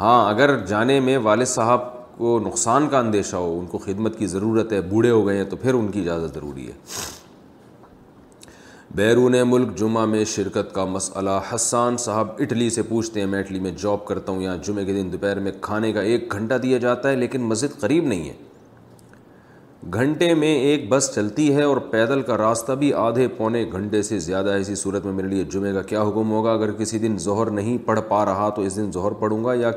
[0.01, 1.81] ہاں اگر جانے میں والد صاحب
[2.17, 5.45] کو نقصان کا اندیشہ ہو ان کو خدمت کی ضرورت ہے بوڑھے ہو گئے ہیں
[5.51, 6.73] تو پھر ان کی اجازت ضروری ہے
[9.03, 13.61] بیرون ملک جمعہ میں شرکت کا مسئلہ حسان صاحب اٹلی سے پوچھتے ہیں میں اٹلی
[13.67, 16.79] میں جاب کرتا ہوں یا جمعے کے دن دوپہر میں کھانے کا ایک گھنٹہ دیا
[16.89, 18.35] جاتا ہے لیکن مسجد قریب نہیں ہے
[19.95, 24.19] گھنٹے میں ایک بس چلتی ہے اور پیدل کا راستہ بھی آدھے پونے گھنٹے سے
[24.27, 27.17] زیادہ ہے اسی صورت میں میرے لیے جمعے کا کیا حکم ہوگا اگر کسی دن
[27.21, 29.71] ظہر نہیں پڑھ پا رہا تو اس دن ظہر پڑھوں گا یا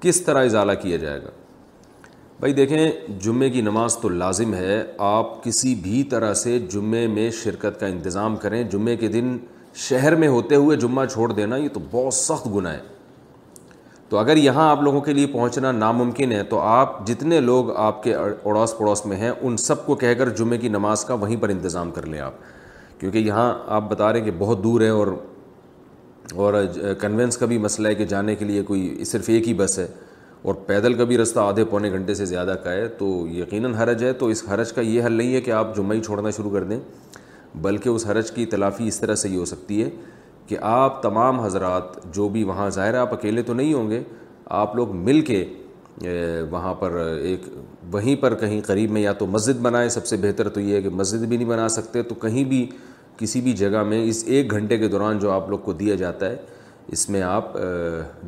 [0.00, 1.30] کس طرح اضالہ کیا جائے گا
[2.40, 2.90] بھائی دیکھیں
[3.22, 4.82] جمعے کی نماز تو لازم ہے
[5.12, 9.36] آپ کسی بھی طرح سے جمعے میں شرکت کا انتظام کریں جمعے کے دن
[9.88, 12.80] شہر میں ہوتے ہوئے جمعہ چھوڑ دینا یہ تو بہت سخت گناہ ہے
[14.10, 18.02] تو اگر یہاں آپ لوگوں کے لیے پہنچنا ناممکن ہے تو آپ جتنے لوگ آپ
[18.02, 21.36] کے اڑوس پڑوس میں ہیں ان سب کو کہہ کر جمعے کی نماز کا وہیں
[21.40, 22.34] پر انتظام کر لیں آپ
[23.00, 25.08] کیونکہ یہاں آپ بتا رہے ہیں کہ بہت دور ہے اور
[26.46, 26.54] اور
[27.00, 29.86] کنوینس کا بھی مسئلہ ہے کہ جانے کے لیے کوئی صرف ایک ہی بس ہے
[30.42, 34.04] اور پیدل کا بھی رستہ آدھے پونے گھنٹے سے زیادہ کا ہے تو یقیناً حرج
[34.04, 36.50] ہے تو اس حرج کا یہ حل نہیں ہے کہ آپ جمعہ ہی چھوڑنا شروع
[36.50, 36.78] کر دیں
[37.62, 39.88] بلکہ اس حرج کی تلافی اس طرح سے ہی ہو سکتی ہے
[40.48, 44.02] کہ آپ تمام حضرات جو بھی وہاں ظاہر ہے آپ اکیلے تو نہیں ہوں گے
[44.58, 45.44] آپ لوگ مل کے
[46.50, 47.42] وہاں پر ایک
[47.92, 50.82] وہیں پر کہیں قریب میں یا تو مسجد بنائیں سب سے بہتر تو یہ ہے
[50.82, 52.66] کہ مسجد بھی نہیں بنا سکتے تو کہیں بھی
[53.18, 56.28] کسی بھی جگہ میں اس ایک گھنٹے کے دوران جو آپ لوگ کو دیا جاتا
[56.30, 56.36] ہے
[56.96, 57.52] اس میں آپ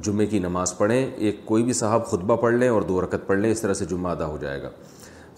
[0.07, 3.39] جمعے کی نماز پڑھیں ایک کوئی بھی صاحب خطبہ پڑھ لیں اور دو رکت پڑھ
[3.39, 4.71] لیں اس طرح سے جمعہ ادا ہو جائے گا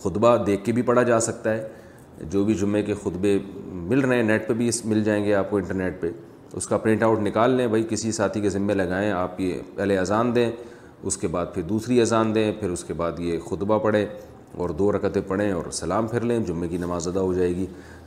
[0.04, 3.38] خطبہ دیکھ کے بھی پڑھا جا سکتا ہے جو بھی جمعے کے خطبے
[3.72, 6.10] مل رہے ہیں نیٹ پہ بھی اس مل جائیں گے آپ کو انٹرنیٹ پہ
[6.56, 9.96] اس کا پرنٹ آؤٹ نکال لیں بھئی کسی ساتھی کے ذمہ لگائیں آپ یہ پہلے
[9.98, 10.50] اذان دیں
[11.02, 14.04] اس کے بعد پھر دوسری اذان دیں پھر اس کے بعد یہ خطبہ پڑھیں
[14.58, 17.66] اور دو رکعتیں پڑھیں اور سلام پھر لیں جمعے کی نماز ادا ہو جائے گی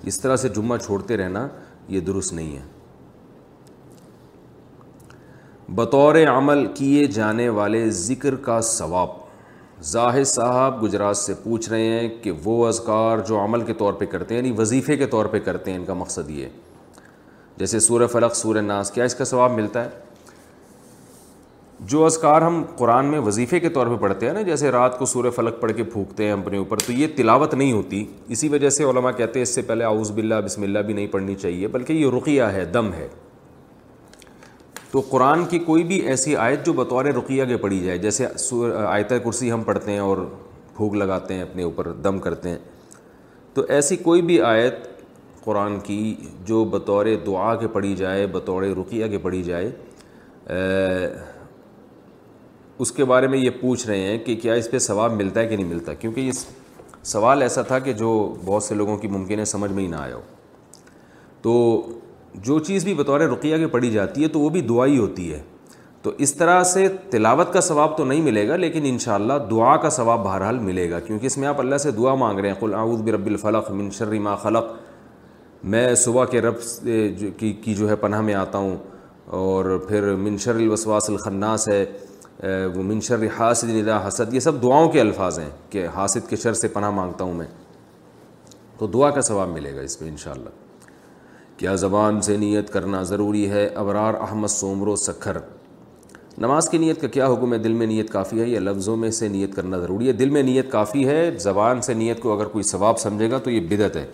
[0.09, 1.47] اس طرح سے جمعہ چھوڑتے رہنا
[1.89, 2.63] یہ درست نہیں ہے
[5.75, 9.09] بطور عمل کیے جانے والے ذکر کا ثواب
[9.91, 14.05] زاہد صاحب گجرات سے پوچھ رہے ہیں کہ وہ اذکار جو عمل کے طور پہ
[14.11, 16.47] کرتے ہیں یعنی وظیفے کے طور پہ کرتے ہیں ان کا مقصد یہ
[17.57, 20.03] جیسے سورہ فلق سورہ ناس کیا اس کا ثواب ملتا ہے
[21.89, 25.05] جو اذکار ہم قرآن میں وظیفے کے طور پہ پڑھتے ہیں نا جیسے رات کو
[25.05, 28.03] سورہ فلق پڑھ کے پھونکتے ہیں اپنے اوپر تو یہ تلاوت نہیں ہوتی
[28.35, 31.07] اسی وجہ سے علماء کہتے ہیں اس سے پہلے آؤز باللہ بسم اللہ بھی نہیں
[31.11, 33.07] پڑھنی چاہیے بلکہ یہ رقیہ ہے دم ہے
[34.91, 38.25] تو قرآن کی کوئی بھی ایسی آیت جو بطور رقیہ کے پڑھی جائے جیسے
[38.85, 40.17] آیت کرسی ہم پڑھتے ہیں اور
[40.75, 42.57] پھوک لگاتے ہیں اپنے اوپر دم کرتے ہیں
[43.53, 44.73] تو ایسی کوئی بھی آیت
[45.45, 46.13] قرآن کی
[46.45, 49.69] جو بطور دعا کے پڑھی جائے بطور رقیہ کے پڑھی جائے
[52.83, 55.47] اس کے بارے میں یہ پوچھ رہے ہیں کہ کیا اس پہ ثواب ملتا ہے
[55.47, 56.31] کہ نہیں ملتا کیونکہ یہ
[57.15, 58.09] سوال ایسا تھا کہ جو
[58.45, 60.21] بہت سے لوگوں کی ممکن ہے سمجھ میں ہی نہ آیا ہو
[61.41, 61.53] تو
[62.47, 65.31] جو چیز بھی بطور رقیہ کے پڑھی جاتی ہے تو وہ بھی دعا ہی ہوتی
[65.33, 65.41] ہے
[66.01, 69.89] تو اس طرح سے تلاوت کا ثواب تو نہیں ملے گا لیکن انشاءاللہ دعا کا
[69.99, 72.73] ثواب بہرحال ملے گا کیونکہ اس میں آپ اللہ سے دعا مانگ رہے ہیں قل
[72.81, 74.73] اعوذ برب الفلق من شر ما خلق
[75.73, 76.55] میں صبح کے رب
[77.59, 78.75] کی جو ہے پناہ میں آتا ہوں
[79.37, 84.99] اور پھر منشر الوسواس الخناس ہے وہ منشر حاسد ندا حسد یہ سب دعاؤں کے
[85.01, 87.47] الفاظ ہیں کہ حاصد کے شر سے پناہ مانگتا ہوں میں
[88.77, 90.49] تو دعا کا ثواب ملے گا اس میں انشاءاللہ
[91.57, 95.37] کیا زبان سے نیت کرنا ضروری ہے ابرار احمد سومرو سکھر
[96.45, 99.09] نماز کی نیت کا کیا حکم ہے دل میں نیت کافی ہے یا لفظوں میں
[99.19, 102.47] سے نیت کرنا ضروری ہے دل میں نیت کافی ہے زبان سے نیت کو اگر
[102.55, 104.05] کوئی ثواب سمجھے گا تو یہ بدعت ہے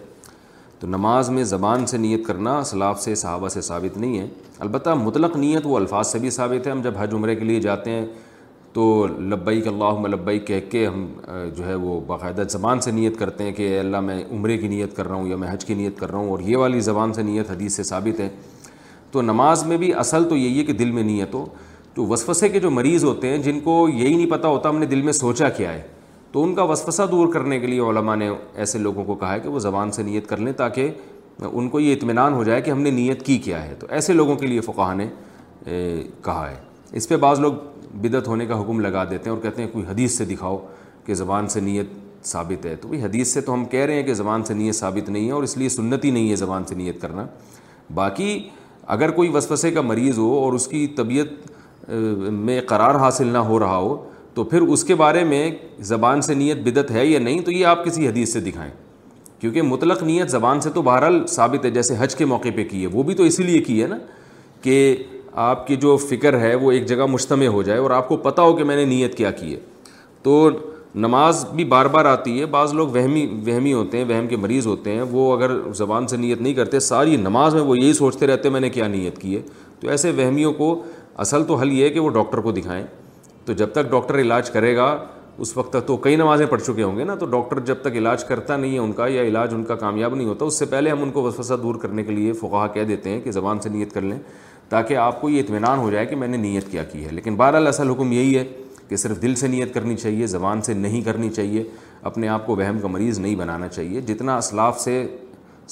[0.82, 4.26] تو نماز میں زبان سے نیت کرنا اسلاف سے صحابہ سے ثابت نہیں ہے
[4.66, 7.60] البتہ مطلق نیت وہ الفاظ سے بھی ثابت ہے ہم جب حج عمرے کے لیے
[7.62, 8.06] جاتے ہیں
[8.74, 8.86] تو
[9.32, 11.06] لبئی کے اللہ ملبئی کہہ کے ہم
[11.58, 14.96] جو ہے وہ باقاعدہ زبان سے نیت کرتے ہیں کہ اللہ میں عمرے کی نیت
[14.96, 17.14] کر رہا ہوں یا میں حج کی نیت کر رہا ہوں اور یہ والی زبان
[17.14, 18.30] سے نیت حدیث سے ثابت ہے
[19.12, 21.46] تو نماز میں بھی اصل تو یہی ہے کہ دل میں نیت ہو
[21.96, 24.86] تو وسوسے کے جو مریض ہوتے ہیں جن کو یہی نہیں پتہ ہوتا ہم نے
[24.96, 25.82] دل میں سوچا کیا ہے
[26.32, 29.40] تو ان کا وسوسہ دور کرنے کے لیے علماء نے ایسے لوگوں کو کہا ہے
[29.40, 30.92] کہ وہ زبان سے نیت کر لیں تاکہ
[31.52, 34.14] ان کو یہ اطمینان ہو جائے کہ ہم نے نیت کی کیا ہے تو ایسے
[34.14, 35.08] لوگوں کے لیے فقہ نے
[36.24, 36.56] کہا ہے
[36.98, 37.54] اس پہ بعض لوگ
[38.02, 40.58] بدعت ہونے کا حکم لگا دیتے ہیں اور کہتے ہیں کوئی حدیث سے دکھاؤ
[41.06, 41.88] کہ زبان سے نیت
[42.28, 44.76] ثابت ہے تو بھائی حدیث سے تو ہم کہہ رہے ہیں کہ زبان سے نیت
[44.76, 47.26] ثابت نہیں ہے اور اس لیے سنتی نہیں ہے زبان سے نیت کرنا
[47.94, 48.38] باقی
[48.98, 53.60] اگر کوئی وسوسے کا مریض ہو اور اس کی طبیعت میں قرار حاصل نہ ہو
[53.60, 53.96] رہا ہو
[54.34, 55.50] تو پھر اس کے بارے میں
[55.90, 58.72] زبان سے نیت بدت ہے یا نہیں تو یہ آپ کسی حدیث سے دکھائیں
[59.40, 62.82] کیونکہ مطلق نیت زبان سے تو بہرحال ثابت ہے جیسے حج کے موقع پہ کی
[62.82, 63.98] ہے وہ بھی تو اسی لیے کی ہے نا
[64.62, 64.96] کہ
[65.46, 68.42] آپ کی جو فکر ہے وہ ایک جگہ مشتمع ہو جائے اور آپ کو پتہ
[68.42, 69.60] ہو کہ میں نے نیت کیا کی ہے
[70.24, 70.50] تو
[70.96, 74.66] نماز بھی بار بار آتی ہے بعض لوگ وہمی وہمی ہوتے ہیں وہم کے مریض
[74.68, 78.28] ہوتے ہیں وہ اگر زبان سے نیت نہیں کرتے ساری نماز میں وہ یہی سوچتے
[78.28, 79.42] رہتے ہیں میں نے کیا نیت کی ہے
[79.80, 80.74] تو ایسے وہمیوں کو
[81.26, 82.84] اصل تو حل یہ ہے کہ وہ ڈاکٹر کو دکھائیں
[83.46, 84.86] تو جب تک ڈاکٹر علاج کرے گا
[85.44, 87.96] اس وقت تک تو کئی نمازیں پڑھ چکے ہوں گے نا تو ڈاکٹر جب تک
[87.98, 90.66] علاج کرتا نہیں ہے ان کا یا علاج ان کا کامیاب نہیں ہوتا اس سے
[90.74, 93.60] پہلے ہم ان کو وسوسہ دور کرنے کے لیے فقہ کہہ دیتے ہیں کہ زبان
[93.64, 94.18] سے نیت کر لیں
[94.70, 97.36] تاکہ آپ کو یہ اطمینان ہو جائے کہ میں نے نیت کیا کی ہے لیکن
[97.36, 98.44] بہرحال اصل حکم یہی ہے
[98.90, 101.64] کہ صرف دل سے نیت کرنی چاہیے زبان سے نہیں کرنی چاہیے
[102.12, 105.04] اپنے آپ کو وہم کا مریض نہیں بنانا چاہیے جتنا اسلاف سے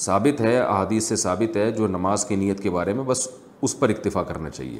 [0.05, 3.27] ثابت ہے احادیث سے ثابت ہے جو نماز کی نیت کے بارے میں بس
[3.67, 4.79] اس پر اکتفا کرنا چاہیے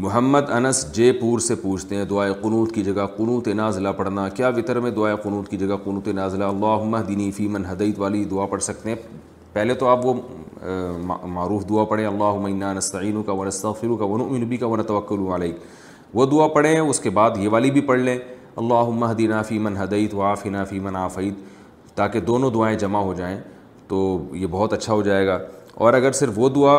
[0.00, 4.48] محمد انس جے پور سے پوچھتے ہیں دعا قنوت کی جگہ قنوط نازلہ پڑھنا کیا
[4.56, 8.62] وطر میں دعا قنوت کی جگہ قنوت نازلہ اللہ فی من حدیت والی دعا پڑھ
[8.62, 8.96] سکتے ہیں
[9.52, 10.14] پہلے تو آپ وہ
[11.32, 14.06] معروف دعا پڑھیں اللہ عمینہ انستعینوں کا ونسطی کا
[14.48, 15.50] بی کا ونتوکل توقع
[16.14, 18.16] وہ دعا پڑھیں اس کے بعد یہ والی بھی پڑھ لیں
[18.56, 23.36] اللہ محدینہ فی من حدیت آفینہ فی من عافیت تاکہ دونوں دعائیں جمع ہو جائیں
[23.88, 24.00] تو
[24.32, 25.38] یہ بہت اچھا ہو جائے گا
[25.84, 26.78] اور اگر صرف وہ دعا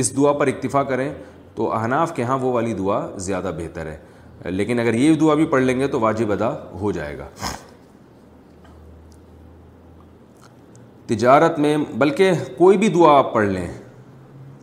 [0.00, 1.10] اس دعا پر اکتفا کریں
[1.58, 5.46] تو احناف کے ہاں وہ والی دعا زیادہ بہتر ہے لیکن اگر یہ دعا بھی
[5.54, 7.24] پڑھ لیں گے تو واجب ادا ہو جائے گا
[11.06, 13.66] تجارت میں بلکہ کوئی بھی دعا آپ پڑھ لیں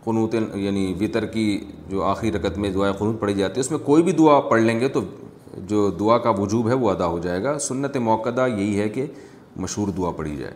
[0.04, 1.44] قنوت یعنی وطر کی
[1.90, 4.50] جو آخری رکت میں دعا قنوت پڑھی جاتی ہے اس میں کوئی بھی دعا آپ
[4.50, 5.02] پڑھ لیں گے تو
[5.74, 9.06] جو دعا کا وجوب ہے وہ ادا ہو جائے گا سنت موقع یہی ہے کہ
[9.66, 10.54] مشہور دعا پڑھی جائے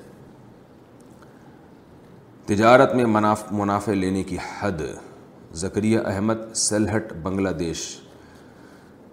[2.55, 3.05] تجارت میں
[3.57, 4.81] منافع لینے کی حد
[5.57, 7.77] زکریہ احمد سلہٹ بنگلہ دیش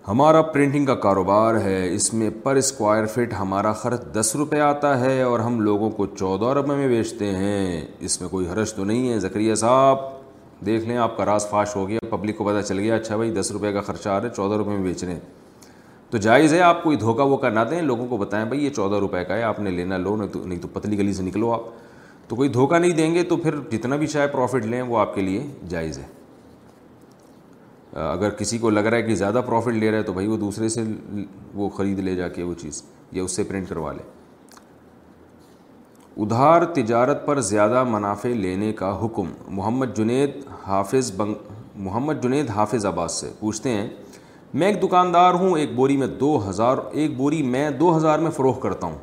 [0.09, 4.99] ہمارا پرنٹنگ کا کاروبار ہے اس میں پر اسکوائر فٹ ہمارا خرچ دس روپے آتا
[5.01, 8.85] ہے اور ہم لوگوں کو چودہ روپے میں بیچتے ہیں اس میں کوئی حرش تو
[8.85, 10.05] نہیں ہے زکریہ صاحب
[10.67, 13.31] دیکھ لیں آپ کا راز فاش ہو گیا پبلک کو پتہ چل گیا اچھا بھائی
[13.41, 15.21] دس روپے کا خرچہ آ رہا ہے چودہ روپے میں بیچ رہے ہیں
[16.11, 18.97] تو جائز ہے آپ کوئی دھوکہ وہ نہ دیں لوگوں کو بتائیں بھائی یہ چودہ
[19.07, 21.53] روپے کا ہے آپ نے لینا لو نہیں تو نہیں تو پتلی گلی سے نکلو
[21.55, 21.63] آپ
[22.29, 25.15] تو کوئی دھوکہ نہیں دیں گے تو پھر جتنا بھی چاہے پروفٹ لیں وہ آپ
[25.15, 26.05] کے لیے جائز ہے
[28.05, 30.37] اگر کسی کو لگ رہا ہے کہ زیادہ پروفٹ لے رہا ہے تو بھائی وہ
[30.37, 30.83] دوسرے سے
[31.55, 32.83] وہ خرید لے جا کے وہ چیز
[33.13, 34.03] یا اس سے پرنٹ کروا لے
[36.23, 40.31] ادھار تجارت پر زیادہ منافع لینے کا حکم محمد جنید
[40.67, 41.35] حافظ بنگ
[41.87, 43.89] محمد جنید حافظ عباس سے پوچھتے ہیں
[44.55, 48.31] میں ایک دکاندار ہوں ایک بوری میں دو ہزار ایک بوری میں دو ہزار میں
[48.37, 48.97] فروغ کرتا ہوں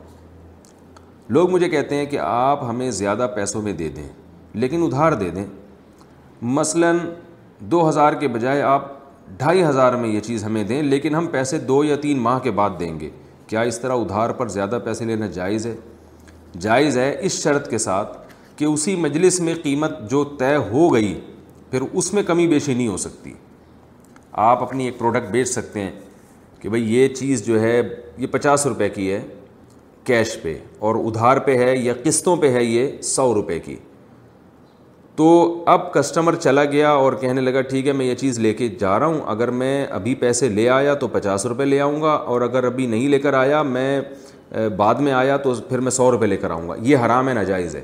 [1.34, 4.08] لوگ مجھے کہتے ہیں کہ آپ ہمیں زیادہ پیسوں میں دے دیں
[4.64, 5.46] لیکن ادھار دے دیں
[6.56, 6.98] مثلاً
[7.72, 8.92] دو ہزار کے بجائے آپ
[9.38, 12.52] ڈھائی ہزار میں یہ چیز ہمیں دیں لیکن ہم پیسے دو یا تین ماہ کے
[12.52, 13.10] بعد دیں گے
[13.48, 15.76] کیا اس طرح ادھار پر زیادہ پیسے لینا جائز ہے
[16.62, 18.18] جائز ہے اس شرط کے ساتھ
[18.56, 21.20] کہ اسی مجلس میں قیمت جو طے ہو گئی
[21.72, 23.34] پھر اس میں کمی بیشی نہیں ہو سکتی
[24.50, 25.92] آپ اپنی ایک پروڈکٹ بیچ سکتے ہیں
[26.62, 27.82] کہ بھائی یہ چیز جو ہے
[28.18, 29.22] یہ پچاس روپے کی ہے
[30.06, 33.76] کیش پہ اور ادھار پہ ہے یا قسطوں پہ ہے یہ سو روپے کی
[35.16, 35.26] تو
[35.70, 38.98] اب کسٹمر چلا گیا اور کہنے لگا ٹھیک ہے میں یہ چیز لے کے جا
[39.00, 42.42] رہا ہوں اگر میں ابھی پیسے لے آیا تو پچاس روپے لے آؤں گا اور
[42.42, 44.00] اگر ابھی نہیں لے کر آیا میں
[44.78, 47.34] بعد میں آیا تو پھر میں سو روپے لے کر آؤں گا یہ حرام ہے
[47.34, 47.84] ناجائز ہے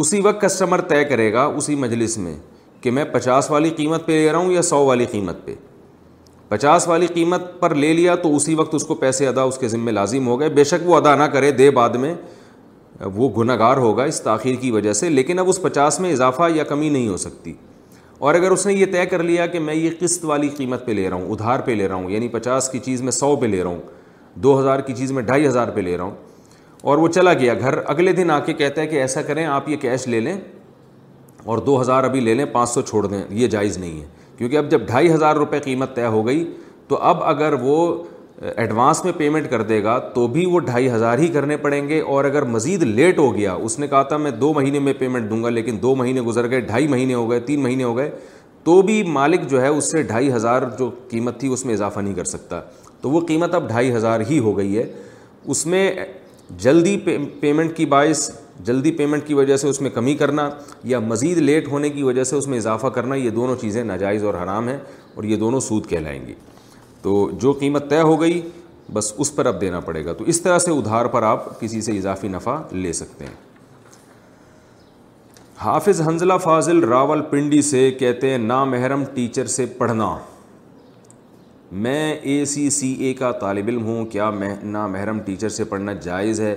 [0.00, 2.36] اسی وقت کسٹمر طے کرے گا اسی مجلس میں
[2.80, 5.54] کہ میں پچاس والی قیمت پہ لے رہا ہوں یا سو والی قیمت پہ
[6.48, 9.68] پچاس والی قیمت پر لے لیا تو اسی وقت اس کو پیسے ادا اس کے
[9.68, 12.14] ذمے لازم ہو گئے بے شک وہ ادا نہ کرے دے بعد میں
[13.14, 16.48] وہ گناہ گار ہوگا اس تاخیر کی وجہ سے لیکن اب اس پچاس میں اضافہ
[16.54, 17.52] یا کمی نہیں ہو سکتی
[18.28, 20.92] اور اگر اس نے یہ طے کر لیا کہ میں یہ قسط والی قیمت پہ
[20.92, 23.46] لے رہا ہوں ادھار پہ لے رہا ہوں یعنی پچاس کی چیز میں سو پہ
[23.46, 23.80] لے رہا ہوں
[24.42, 26.10] دو ہزار کی چیز میں ڈھائی ہزار پہ لے رہا ہوں
[26.90, 29.68] اور وہ چلا گیا گھر اگلے دن آ کے کہتا ہے کہ ایسا کریں آپ
[29.68, 30.36] یہ کیش لے لیں
[31.44, 34.06] اور دو ہزار ابھی لے لیں پانچ سو چھوڑ دیں یہ جائز نہیں ہے
[34.38, 36.44] کیونکہ اب جب ڈھائی ہزار روپے قیمت طے ہو گئی
[36.88, 37.82] تو اب اگر وہ
[38.56, 42.00] ایڈوانس میں پیمنٹ کر دے گا تو بھی وہ ڈھائی ہزار ہی کرنے پڑیں گے
[42.10, 45.30] اور اگر مزید لیٹ ہو گیا اس نے کہا تھا میں دو مہینے میں پیمنٹ
[45.30, 48.10] دوں گا لیکن دو مہینے گزر گئے ڈھائی مہینے ہو گئے تین مہینے ہو گئے
[48.64, 52.00] تو بھی مالک جو ہے اس سے ڈھائی ہزار جو قیمت تھی اس میں اضافہ
[52.00, 52.60] نہیں کر سکتا
[53.00, 54.84] تو وہ قیمت اب ڈھائی ہزار ہی ہو گئی ہے
[55.44, 55.90] اس میں
[56.62, 56.96] جلدی
[57.40, 58.30] پیمنٹ کی باعث
[58.66, 60.48] جلدی پیمنٹ کی وجہ سے اس میں کمی کرنا
[60.84, 64.24] یا مزید لیٹ ہونے کی وجہ سے اس میں اضافہ کرنا یہ دونوں چیزیں ناجائز
[64.24, 64.78] اور حرام ہیں
[65.14, 66.34] اور یہ دونوں سود کہلائیں گی
[67.02, 68.40] تو جو قیمت طے ہو گئی
[68.92, 71.80] بس اس پر اب دینا پڑے گا تو اس طرح سے ادھار پر آپ کسی
[71.82, 73.34] سے اضافی نفع لے سکتے ہیں
[75.64, 80.16] حافظ حنزلہ فاضل راول پنڈی سے کہتے ہیں نا محرم ٹیچر سے پڑھنا
[81.82, 84.30] میں اے سی سی اے کا طالب علم ہوں کیا
[84.62, 86.54] نامحرم ٹیچر سے پڑھنا جائز ہے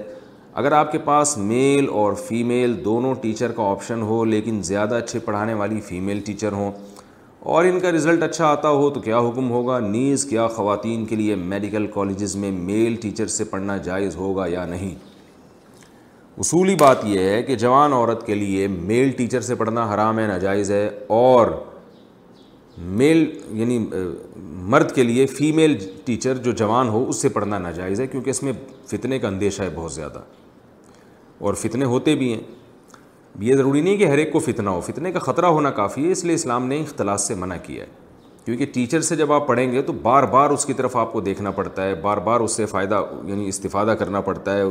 [0.62, 5.20] اگر آپ کے پاس میل اور فیمیل دونوں ٹیچر کا آپشن ہو لیکن زیادہ اچھے
[5.26, 6.72] پڑھانے والی فیمیل ٹیچر ہوں
[7.52, 11.16] اور ان کا رزلٹ اچھا آتا ہو تو کیا حکم ہوگا نیز کیا خواتین کے
[11.16, 14.94] لیے میڈیکل کالجز میں میل ٹیچر سے پڑھنا جائز ہوگا یا نہیں
[16.44, 20.28] اصولی بات یہ ہے کہ جوان عورت کے لیے میل ٹیچر سے پڑھنا حرام ہے
[20.28, 21.48] ناجائز ہے اور
[23.00, 23.26] میل
[23.60, 23.78] یعنی
[24.74, 28.44] مرد کے لیے فیمیل ٹیچر جو جوان ہو اس سے پڑھنا ناجائز ہے کیونکہ اس
[28.44, 28.54] میں
[28.92, 30.20] فتنے کا اندیشہ ہے بہت زیادہ
[31.46, 32.42] اور فتنے ہوتے بھی ہیں
[33.42, 36.12] یہ ضروری نہیں کہ ہر ایک کو فتنہ ہو فتنے کا خطرہ ہونا کافی ہے
[36.12, 37.90] اس لیے اسلام نے اختلاط سے منع کیا ہے
[38.46, 41.22] کیونکہ ٹیچر سے جب آپ پڑھیں گے تو بار بار اس کی طرف آپ کو
[41.22, 44.64] دیکھنا پڑتا ہے بار بار اس سے فائدہ یعنی استفادہ کرنا پڑتا ہے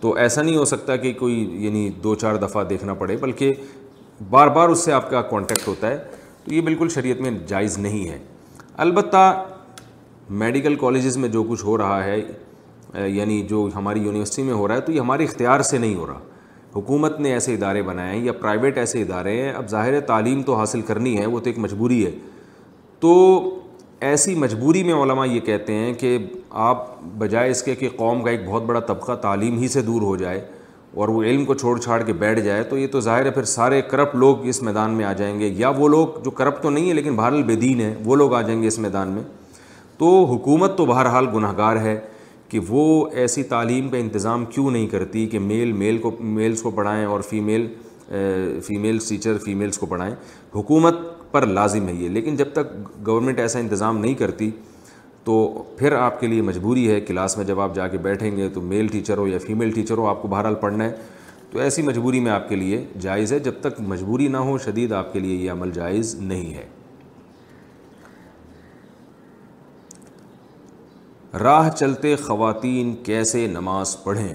[0.00, 3.52] تو ایسا نہیں ہو سکتا کہ کوئی یعنی دو چار دفعہ دیکھنا پڑے بلکہ
[4.30, 5.98] بار بار اس سے آپ کا کانٹیکٹ ہوتا ہے
[6.44, 8.18] تو یہ بالکل شریعت میں جائز نہیں ہے
[8.84, 9.32] البتہ
[10.42, 14.74] میڈیکل کالجز میں جو کچھ ہو رہا ہے یعنی جو ہماری یونیورسٹی میں ہو رہا
[14.76, 16.18] ہے تو یہ ہمارے اختیار سے نہیں ہو رہا
[16.76, 20.54] حکومت نے ایسے ادارے بنائے ہیں یا پرائیویٹ ایسے ادارے ہیں اب ظاہر تعلیم تو
[20.56, 22.10] حاصل کرنی ہے وہ تو ایک مجبوری ہے
[23.00, 23.10] تو
[24.10, 26.16] ایسی مجبوری میں علماء یہ کہتے ہیں کہ
[26.68, 26.86] آپ
[27.18, 30.16] بجائے اس کے کہ قوم کا ایک بہت بڑا طبقہ تعلیم ہی سے دور ہو
[30.16, 30.40] جائے
[31.02, 33.44] اور وہ علم کو چھوڑ چھاڑ کے بیٹھ جائے تو یہ تو ظاہر ہے پھر
[33.50, 36.70] سارے کرپٹ لوگ اس میدان میں آ جائیں گے یا وہ لوگ جو کرپٹ تو
[36.70, 39.22] نہیں ہے لیکن بہرحال بے دین ہیں وہ لوگ آ جائیں گے اس میدان میں
[39.98, 41.98] تو حکومت تو بہرحال گناہ گار ہے
[42.52, 42.84] کہ وہ
[43.20, 47.20] ایسی تعلیم کا انتظام کیوں نہیں کرتی کہ میل میل کو میلز کو پڑھائیں اور
[47.28, 47.66] فیمیل
[48.66, 50.14] فیمیلس ٹیچر فیمیلز کو پڑھائیں
[50.54, 50.94] حکومت
[51.32, 52.74] پر لازم ہے یہ لیکن جب تک
[53.06, 54.50] گورنمنٹ ایسا انتظام نہیں کرتی
[55.24, 55.38] تو
[55.78, 58.60] پھر آپ کے لیے مجبوری ہے کلاس میں جب آپ جا کے بیٹھیں گے تو
[58.74, 60.94] میل ٹیچر ہو یا فیمیل ٹیچر ہو آپ کو بہرحال پڑھنا ہے
[61.52, 64.92] تو ایسی مجبوری میں آپ کے لیے جائز ہے جب تک مجبوری نہ ہو شدید
[65.02, 66.66] آپ کے لیے یہ عمل جائز نہیں ہے
[71.40, 74.32] راہ چلتے خواتین کیسے نماز پڑھیں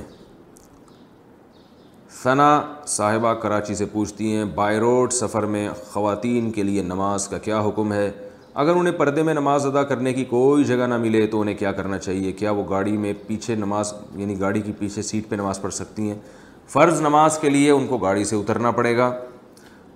[2.24, 2.48] ثنا
[2.90, 7.60] صاحبہ کراچی سے پوچھتی ہیں بائی روڈ سفر میں خواتین کے لیے نماز کا کیا
[7.68, 8.10] حکم ہے
[8.64, 11.72] اگر انہیں پردے میں نماز ادا کرنے کی کوئی جگہ نہ ملے تو انہیں کیا
[11.72, 15.62] کرنا چاہیے کیا وہ گاڑی میں پیچھے نماز یعنی گاڑی کی پیچھے سیٹ پہ نماز
[15.62, 16.20] پڑھ سکتی ہیں
[16.74, 19.12] فرض نماز کے لیے ان کو گاڑی سے اترنا پڑے گا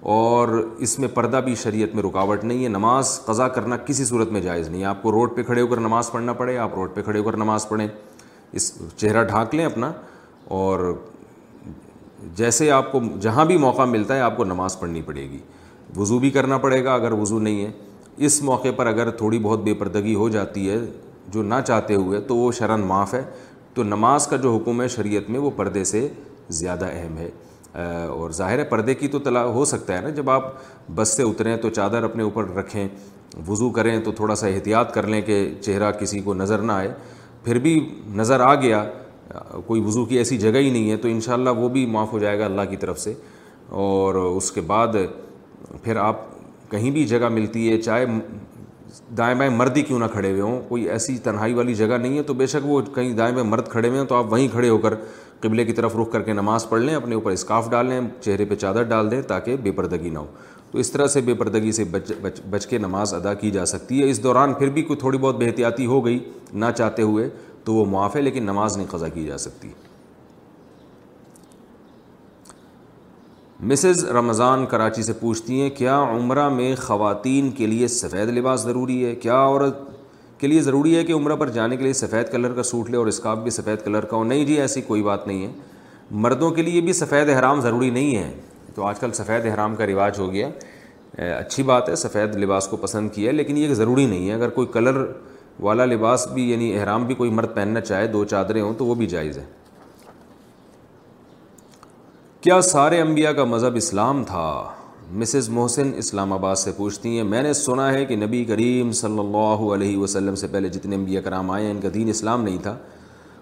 [0.10, 0.47] اور
[0.86, 4.41] اس میں پردہ بھی شریعت میں رکاوٹ نہیں ہے نماز قضا کرنا کسی صورت میں
[4.41, 6.95] جائز نہیں ہے آپ کو روڈ پہ کھڑے ہو کر نماز پڑھنا پڑے آپ روڈ
[6.95, 7.88] پہ کھڑے ہو کر نماز پڑھیں
[8.52, 9.91] اس چہرہ ڈھانک لیں اپنا
[10.60, 10.93] اور
[12.38, 15.38] جیسے آپ کو جہاں بھی موقع ملتا ہے آپ کو نماز پڑھنی پڑے گی
[15.97, 17.72] وضو بھی کرنا پڑے گا اگر وضو نہیں ہے
[18.26, 20.78] اس موقع پر اگر تھوڑی بہت بے پردگی ہو جاتی ہے
[21.34, 23.24] جو نہ چاہتے ہوئے تو وہ شرن معاف ہے
[23.74, 26.08] تو نماز کا جو حکم ہے شریعت میں وہ پردے سے
[26.60, 27.30] زیادہ اہم ہے
[27.74, 30.51] اور ظاہر ہے پردے کی تو تلا ہو سکتا ہے نا جب آپ
[30.95, 32.88] بس سے اتریں تو چادر اپنے اوپر رکھیں
[33.47, 36.91] وضو کریں تو تھوڑا سا احتیاط کر لیں کہ چہرہ کسی کو نظر نہ آئے
[37.43, 37.80] پھر بھی
[38.15, 38.84] نظر آ گیا
[39.67, 42.39] کوئی وضو کی ایسی جگہ ہی نہیں ہے تو انشاءاللہ وہ بھی معاف ہو جائے
[42.39, 43.13] گا اللہ کی طرف سے
[43.84, 44.95] اور اس کے بعد
[45.84, 46.30] پھر آپ
[46.72, 48.05] کہیں بھی جگہ ملتی ہے چاہے
[49.17, 52.17] دائیں بائیں مرد ہی کیوں نہ کھڑے ہوئے ہوں کوئی ایسی تنہائی والی جگہ نہیں
[52.17, 54.47] ہے تو بے شک وہ کہیں دائیں بائیں مرد کھڑے ہوئے ہوں تو آپ وہیں
[54.51, 54.93] کھڑے ہو کر
[55.42, 58.46] قبلے کی طرف رخ کر کے نماز پڑھ لیں اپنے اوپر اسکارف ڈال لیں چہرے
[58.46, 60.26] پہ چادر ڈال دیں تاکہ بے پردگی نہ ہو
[60.72, 63.66] تو اس طرح سے بے پردگی سے بچ بچ بچ کے نماز ادا کی جا
[63.72, 66.20] سکتی ہے اس دوران پھر بھی کوئی تھوڑی بہت بے احتیاطی ہو گئی
[66.54, 67.30] نہ چاہتے ہوئے
[67.64, 69.70] تو وہ معاف ہے لیکن نماز نہیں قضا کی جا سکتی
[73.70, 79.04] مسز رمضان کراچی سے پوچھتی ہیں کیا عمرہ میں خواتین کے لیے سفید لباس ضروری
[79.06, 79.89] ہے کیا عورت
[80.42, 82.98] کے لیے ضروری ہے کہ عمرہ پر جانے کے لیے سفید کلر کا سوٹ لے
[82.98, 85.52] اور اسکارف بھی سفید کلر کا ہو نہیں جی ایسی کوئی بات نہیں ہے
[86.26, 88.32] مردوں کے لیے بھی سفید احرام ضروری نہیں ہے
[88.76, 90.48] تو آج کل سفید احرام کا رواج ہو گیا
[91.38, 94.50] اچھی بات ہے سفید لباس کو پسند کیا ہے لیکن یہ ضروری نہیں ہے اگر
[94.58, 95.00] کوئی کلر
[95.68, 98.96] والا لباس بھی یعنی احرام بھی کوئی مرد پہننا چاہے دو چادریں ہوں تو وہ
[98.96, 99.44] بھی جائز ہے
[102.42, 104.46] کیا سارے انبیاء کا مذہب اسلام تھا
[105.20, 109.20] مسز محسن اسلام آباد سے پوچھتی ہیں میں نے سنا ہے کہ نبی کریم صلی
[109.20, 112.57] اللہ علیہ وسلم سے پہلے جتنے بھی اکرام آئے ہیں ان کا دین اسلام نہیں
[112.64, 112.76] تھا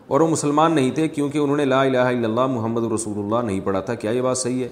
[0.07, 3.45] اور وہ مسلمان نہیں تھے کیونکہ انہوں نے لا الہ الا اللہ محمد رسول اللہ
[3.47, 4.67] نہیں پڑھا تھا کیا یہ بات صحیح ہے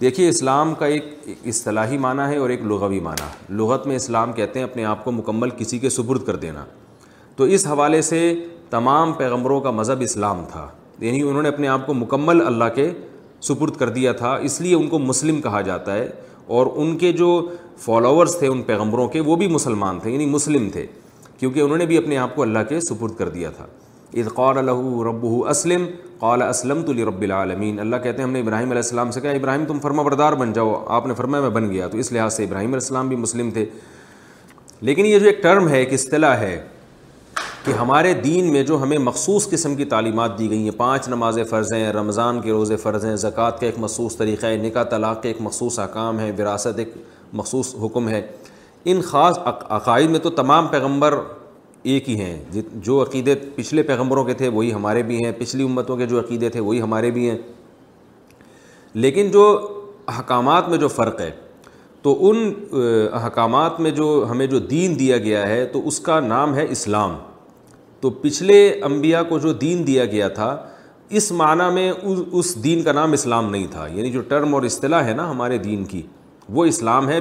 [0.00, 1.04] دیکھیے اسلام کا ایک
[1.52, 5.04] اصطلاحی معنی ہے اور ایک لغوی معنی معنی لغت میں اسلام کہتے ہیں اپنے آپ
[5.04, 6.64] کو مکمل کسی کے سبرد کر دینا
[7.36, 8.34] تو اس حوالے سے
[8.70, 10.68] تمام پیغمبروں کا مذہب اسلام تھا
[11.00, 12.90] یعنی انہوں نے اپنے آپ کو مکمل اللہ کے
[13.48, 16.08] سپرد کر دیا تھا اس لیے ان کو مسلم کہا جاتا ہے
[16.58, 17.28] اور ان کے جو
[17.84, 20.86] فالوورس تھے ان پیغمبروں کے وہ بھی مسلمان تھے یعنی مسلم تھے
[21.38, 23.66] کیونکہ انہوں نے بھی اپنے آپ کو اللہ کے سپرد کر دیا تھا
[24.36, 25.82] قال له ربه اسلم
[26.20, 29.64] قال اسلمت لرب العالمین اللہ کہتے ہیں ہم نے ابراہیم علیہ السلام سے کہا ابراہیم
[29.66, 32.44] تم فرما بردار بن جاؤ آپ نے فرما میں بن گیا تو اس لحاظ سے
[32.44, 33.64] ابراہیم علیہ السلام بھی مسلم تھے
[34.90, 36.44] لیکن یہ جو ایک ٹرم ہے ایک اصطلاح
[37.64, 41.38] کہ ہمارے دین میں جو ہمیں مخصوص قسم کی تعلیمات دی گئی ہیں پانچ نماز
[41.50, 45.20] فرض ہیں رمضان کے روزے فرض ہیں زکوٰۃ کا ایک مخصوص طریقہ ہے نکاح طلاق
[45.22, 46.92] کے ایک مخصوص حکام ہے وراثت ایک
[47.40, 48.20] مخصوص حکم ہے
[48.90, 51.18] ان خاص عقائد میں تو تمام پیغمبر
[51.92, 52.36] ایک ہی ہیں
[52.84, 56.48] جو عقیدے پچھلے پیغمبروں کے تھے وہی ہمارے بھی ہیں پچھلی امتوں کے جو عقیدے
[56.56, 57.38] تھے وہی ہمارے بھی ہیں
[58.94, 59.46] لیکن جو
[60.12, 61.30] احکامات میں جو فرق ہے
[62.02, 62.52] تو ان
[63.20, 67.16] احکامات میں جو ہمیں جو دین دیا گیا ہے تو اس کا نام ہے اسلام
[68.00, 70.56] تو پچھلے انبیاء کو جو دین دیا گیا تھا
[71.18, 71.90] اس معنی میں
[72.40, 75.58] اس دین کا نام اسلام نہیں تھا یعنی جو ٹرم اور اصطلاح ہے نا ہمارے
[75.58, 76.02] دین کی
[76.58, 77.18] وہ اسلام ہے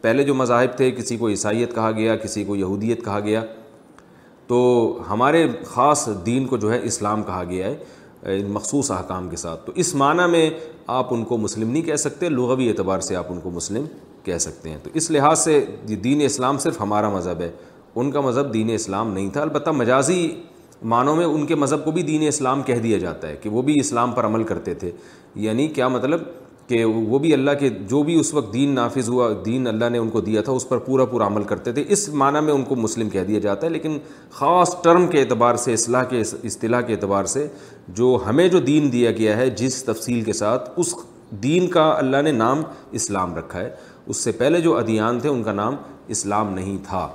[0.00, 3.42] پہلے جو مذاہب تھے کسی کو عیسائیت کہا گیا کسی کو یہودیت کہا گیا
[4.46, 4.58] تو
[5.10, 9.72] ہمارے خاص دین کو جو ہے اسلام کہا گیا ہے مخصوص احکام کے ساتھ تو
[9.82, 10.48] اس معنی میں
[10.98, 13.84] آپ ان کو مسلم نہیں کہہ سکتے لغوی اعتبار سے آپ ان کو مسلم
[14.24, 15.64] کہہ سکتے ہیں تو اس لحاظ سے
[16.04, 17.50] دین اسلام صرف ہمارا مذہب ہے
[18.00, 20.20] ان کا مذہب دین اسلام نہیں تھا البتہ مجازی
[20.92, 23.62] معنوں میں ان کے مذہب کو بھی دین اسلام کہہ دیا جاتا ہے کہ وہ
[23.68, 24.90] بھی اسلام پر عمل کرتے تھے
[25.44, 26.20] یعنی کیا مطلب
[26.68, 29.98] کہ وہ بھی اللہ کے جو بھی اس وقت دین نافذ ہوا دین اللہ نے
[29.98, 32.62] ان کو دیا تھا اس پر پورا پورا عمل کرتے تھے اس معنی میں ان
[32.68, 33.98] کو مسلم کہہ دیا جاتا ہے لیکن
[34.38, 37.46] خاص ٹرم کے اعتبار سے اصلاح کے اصطلاح کے اعتبار سے
[38.00, 40.94] جو ہمیں جو دین دیا گیا ہے جس تفصیل کے ساتھ اس
[41.42, 42.62] دین کا اللہ نے نام
[43.00, 43.70] اسلام رکھا ہے
[44.12, 45.76] اس سے پہلے جو ادیان تھے ان کا نام
[46.16, 47.08] اسلام نہیں تھا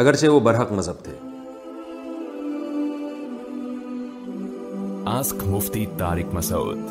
[0.00, 1.16] اگرچہ وہ برحق مذہب تھے
[5.18, 5.84] ask Mufti
[6.32, 6.90] Masood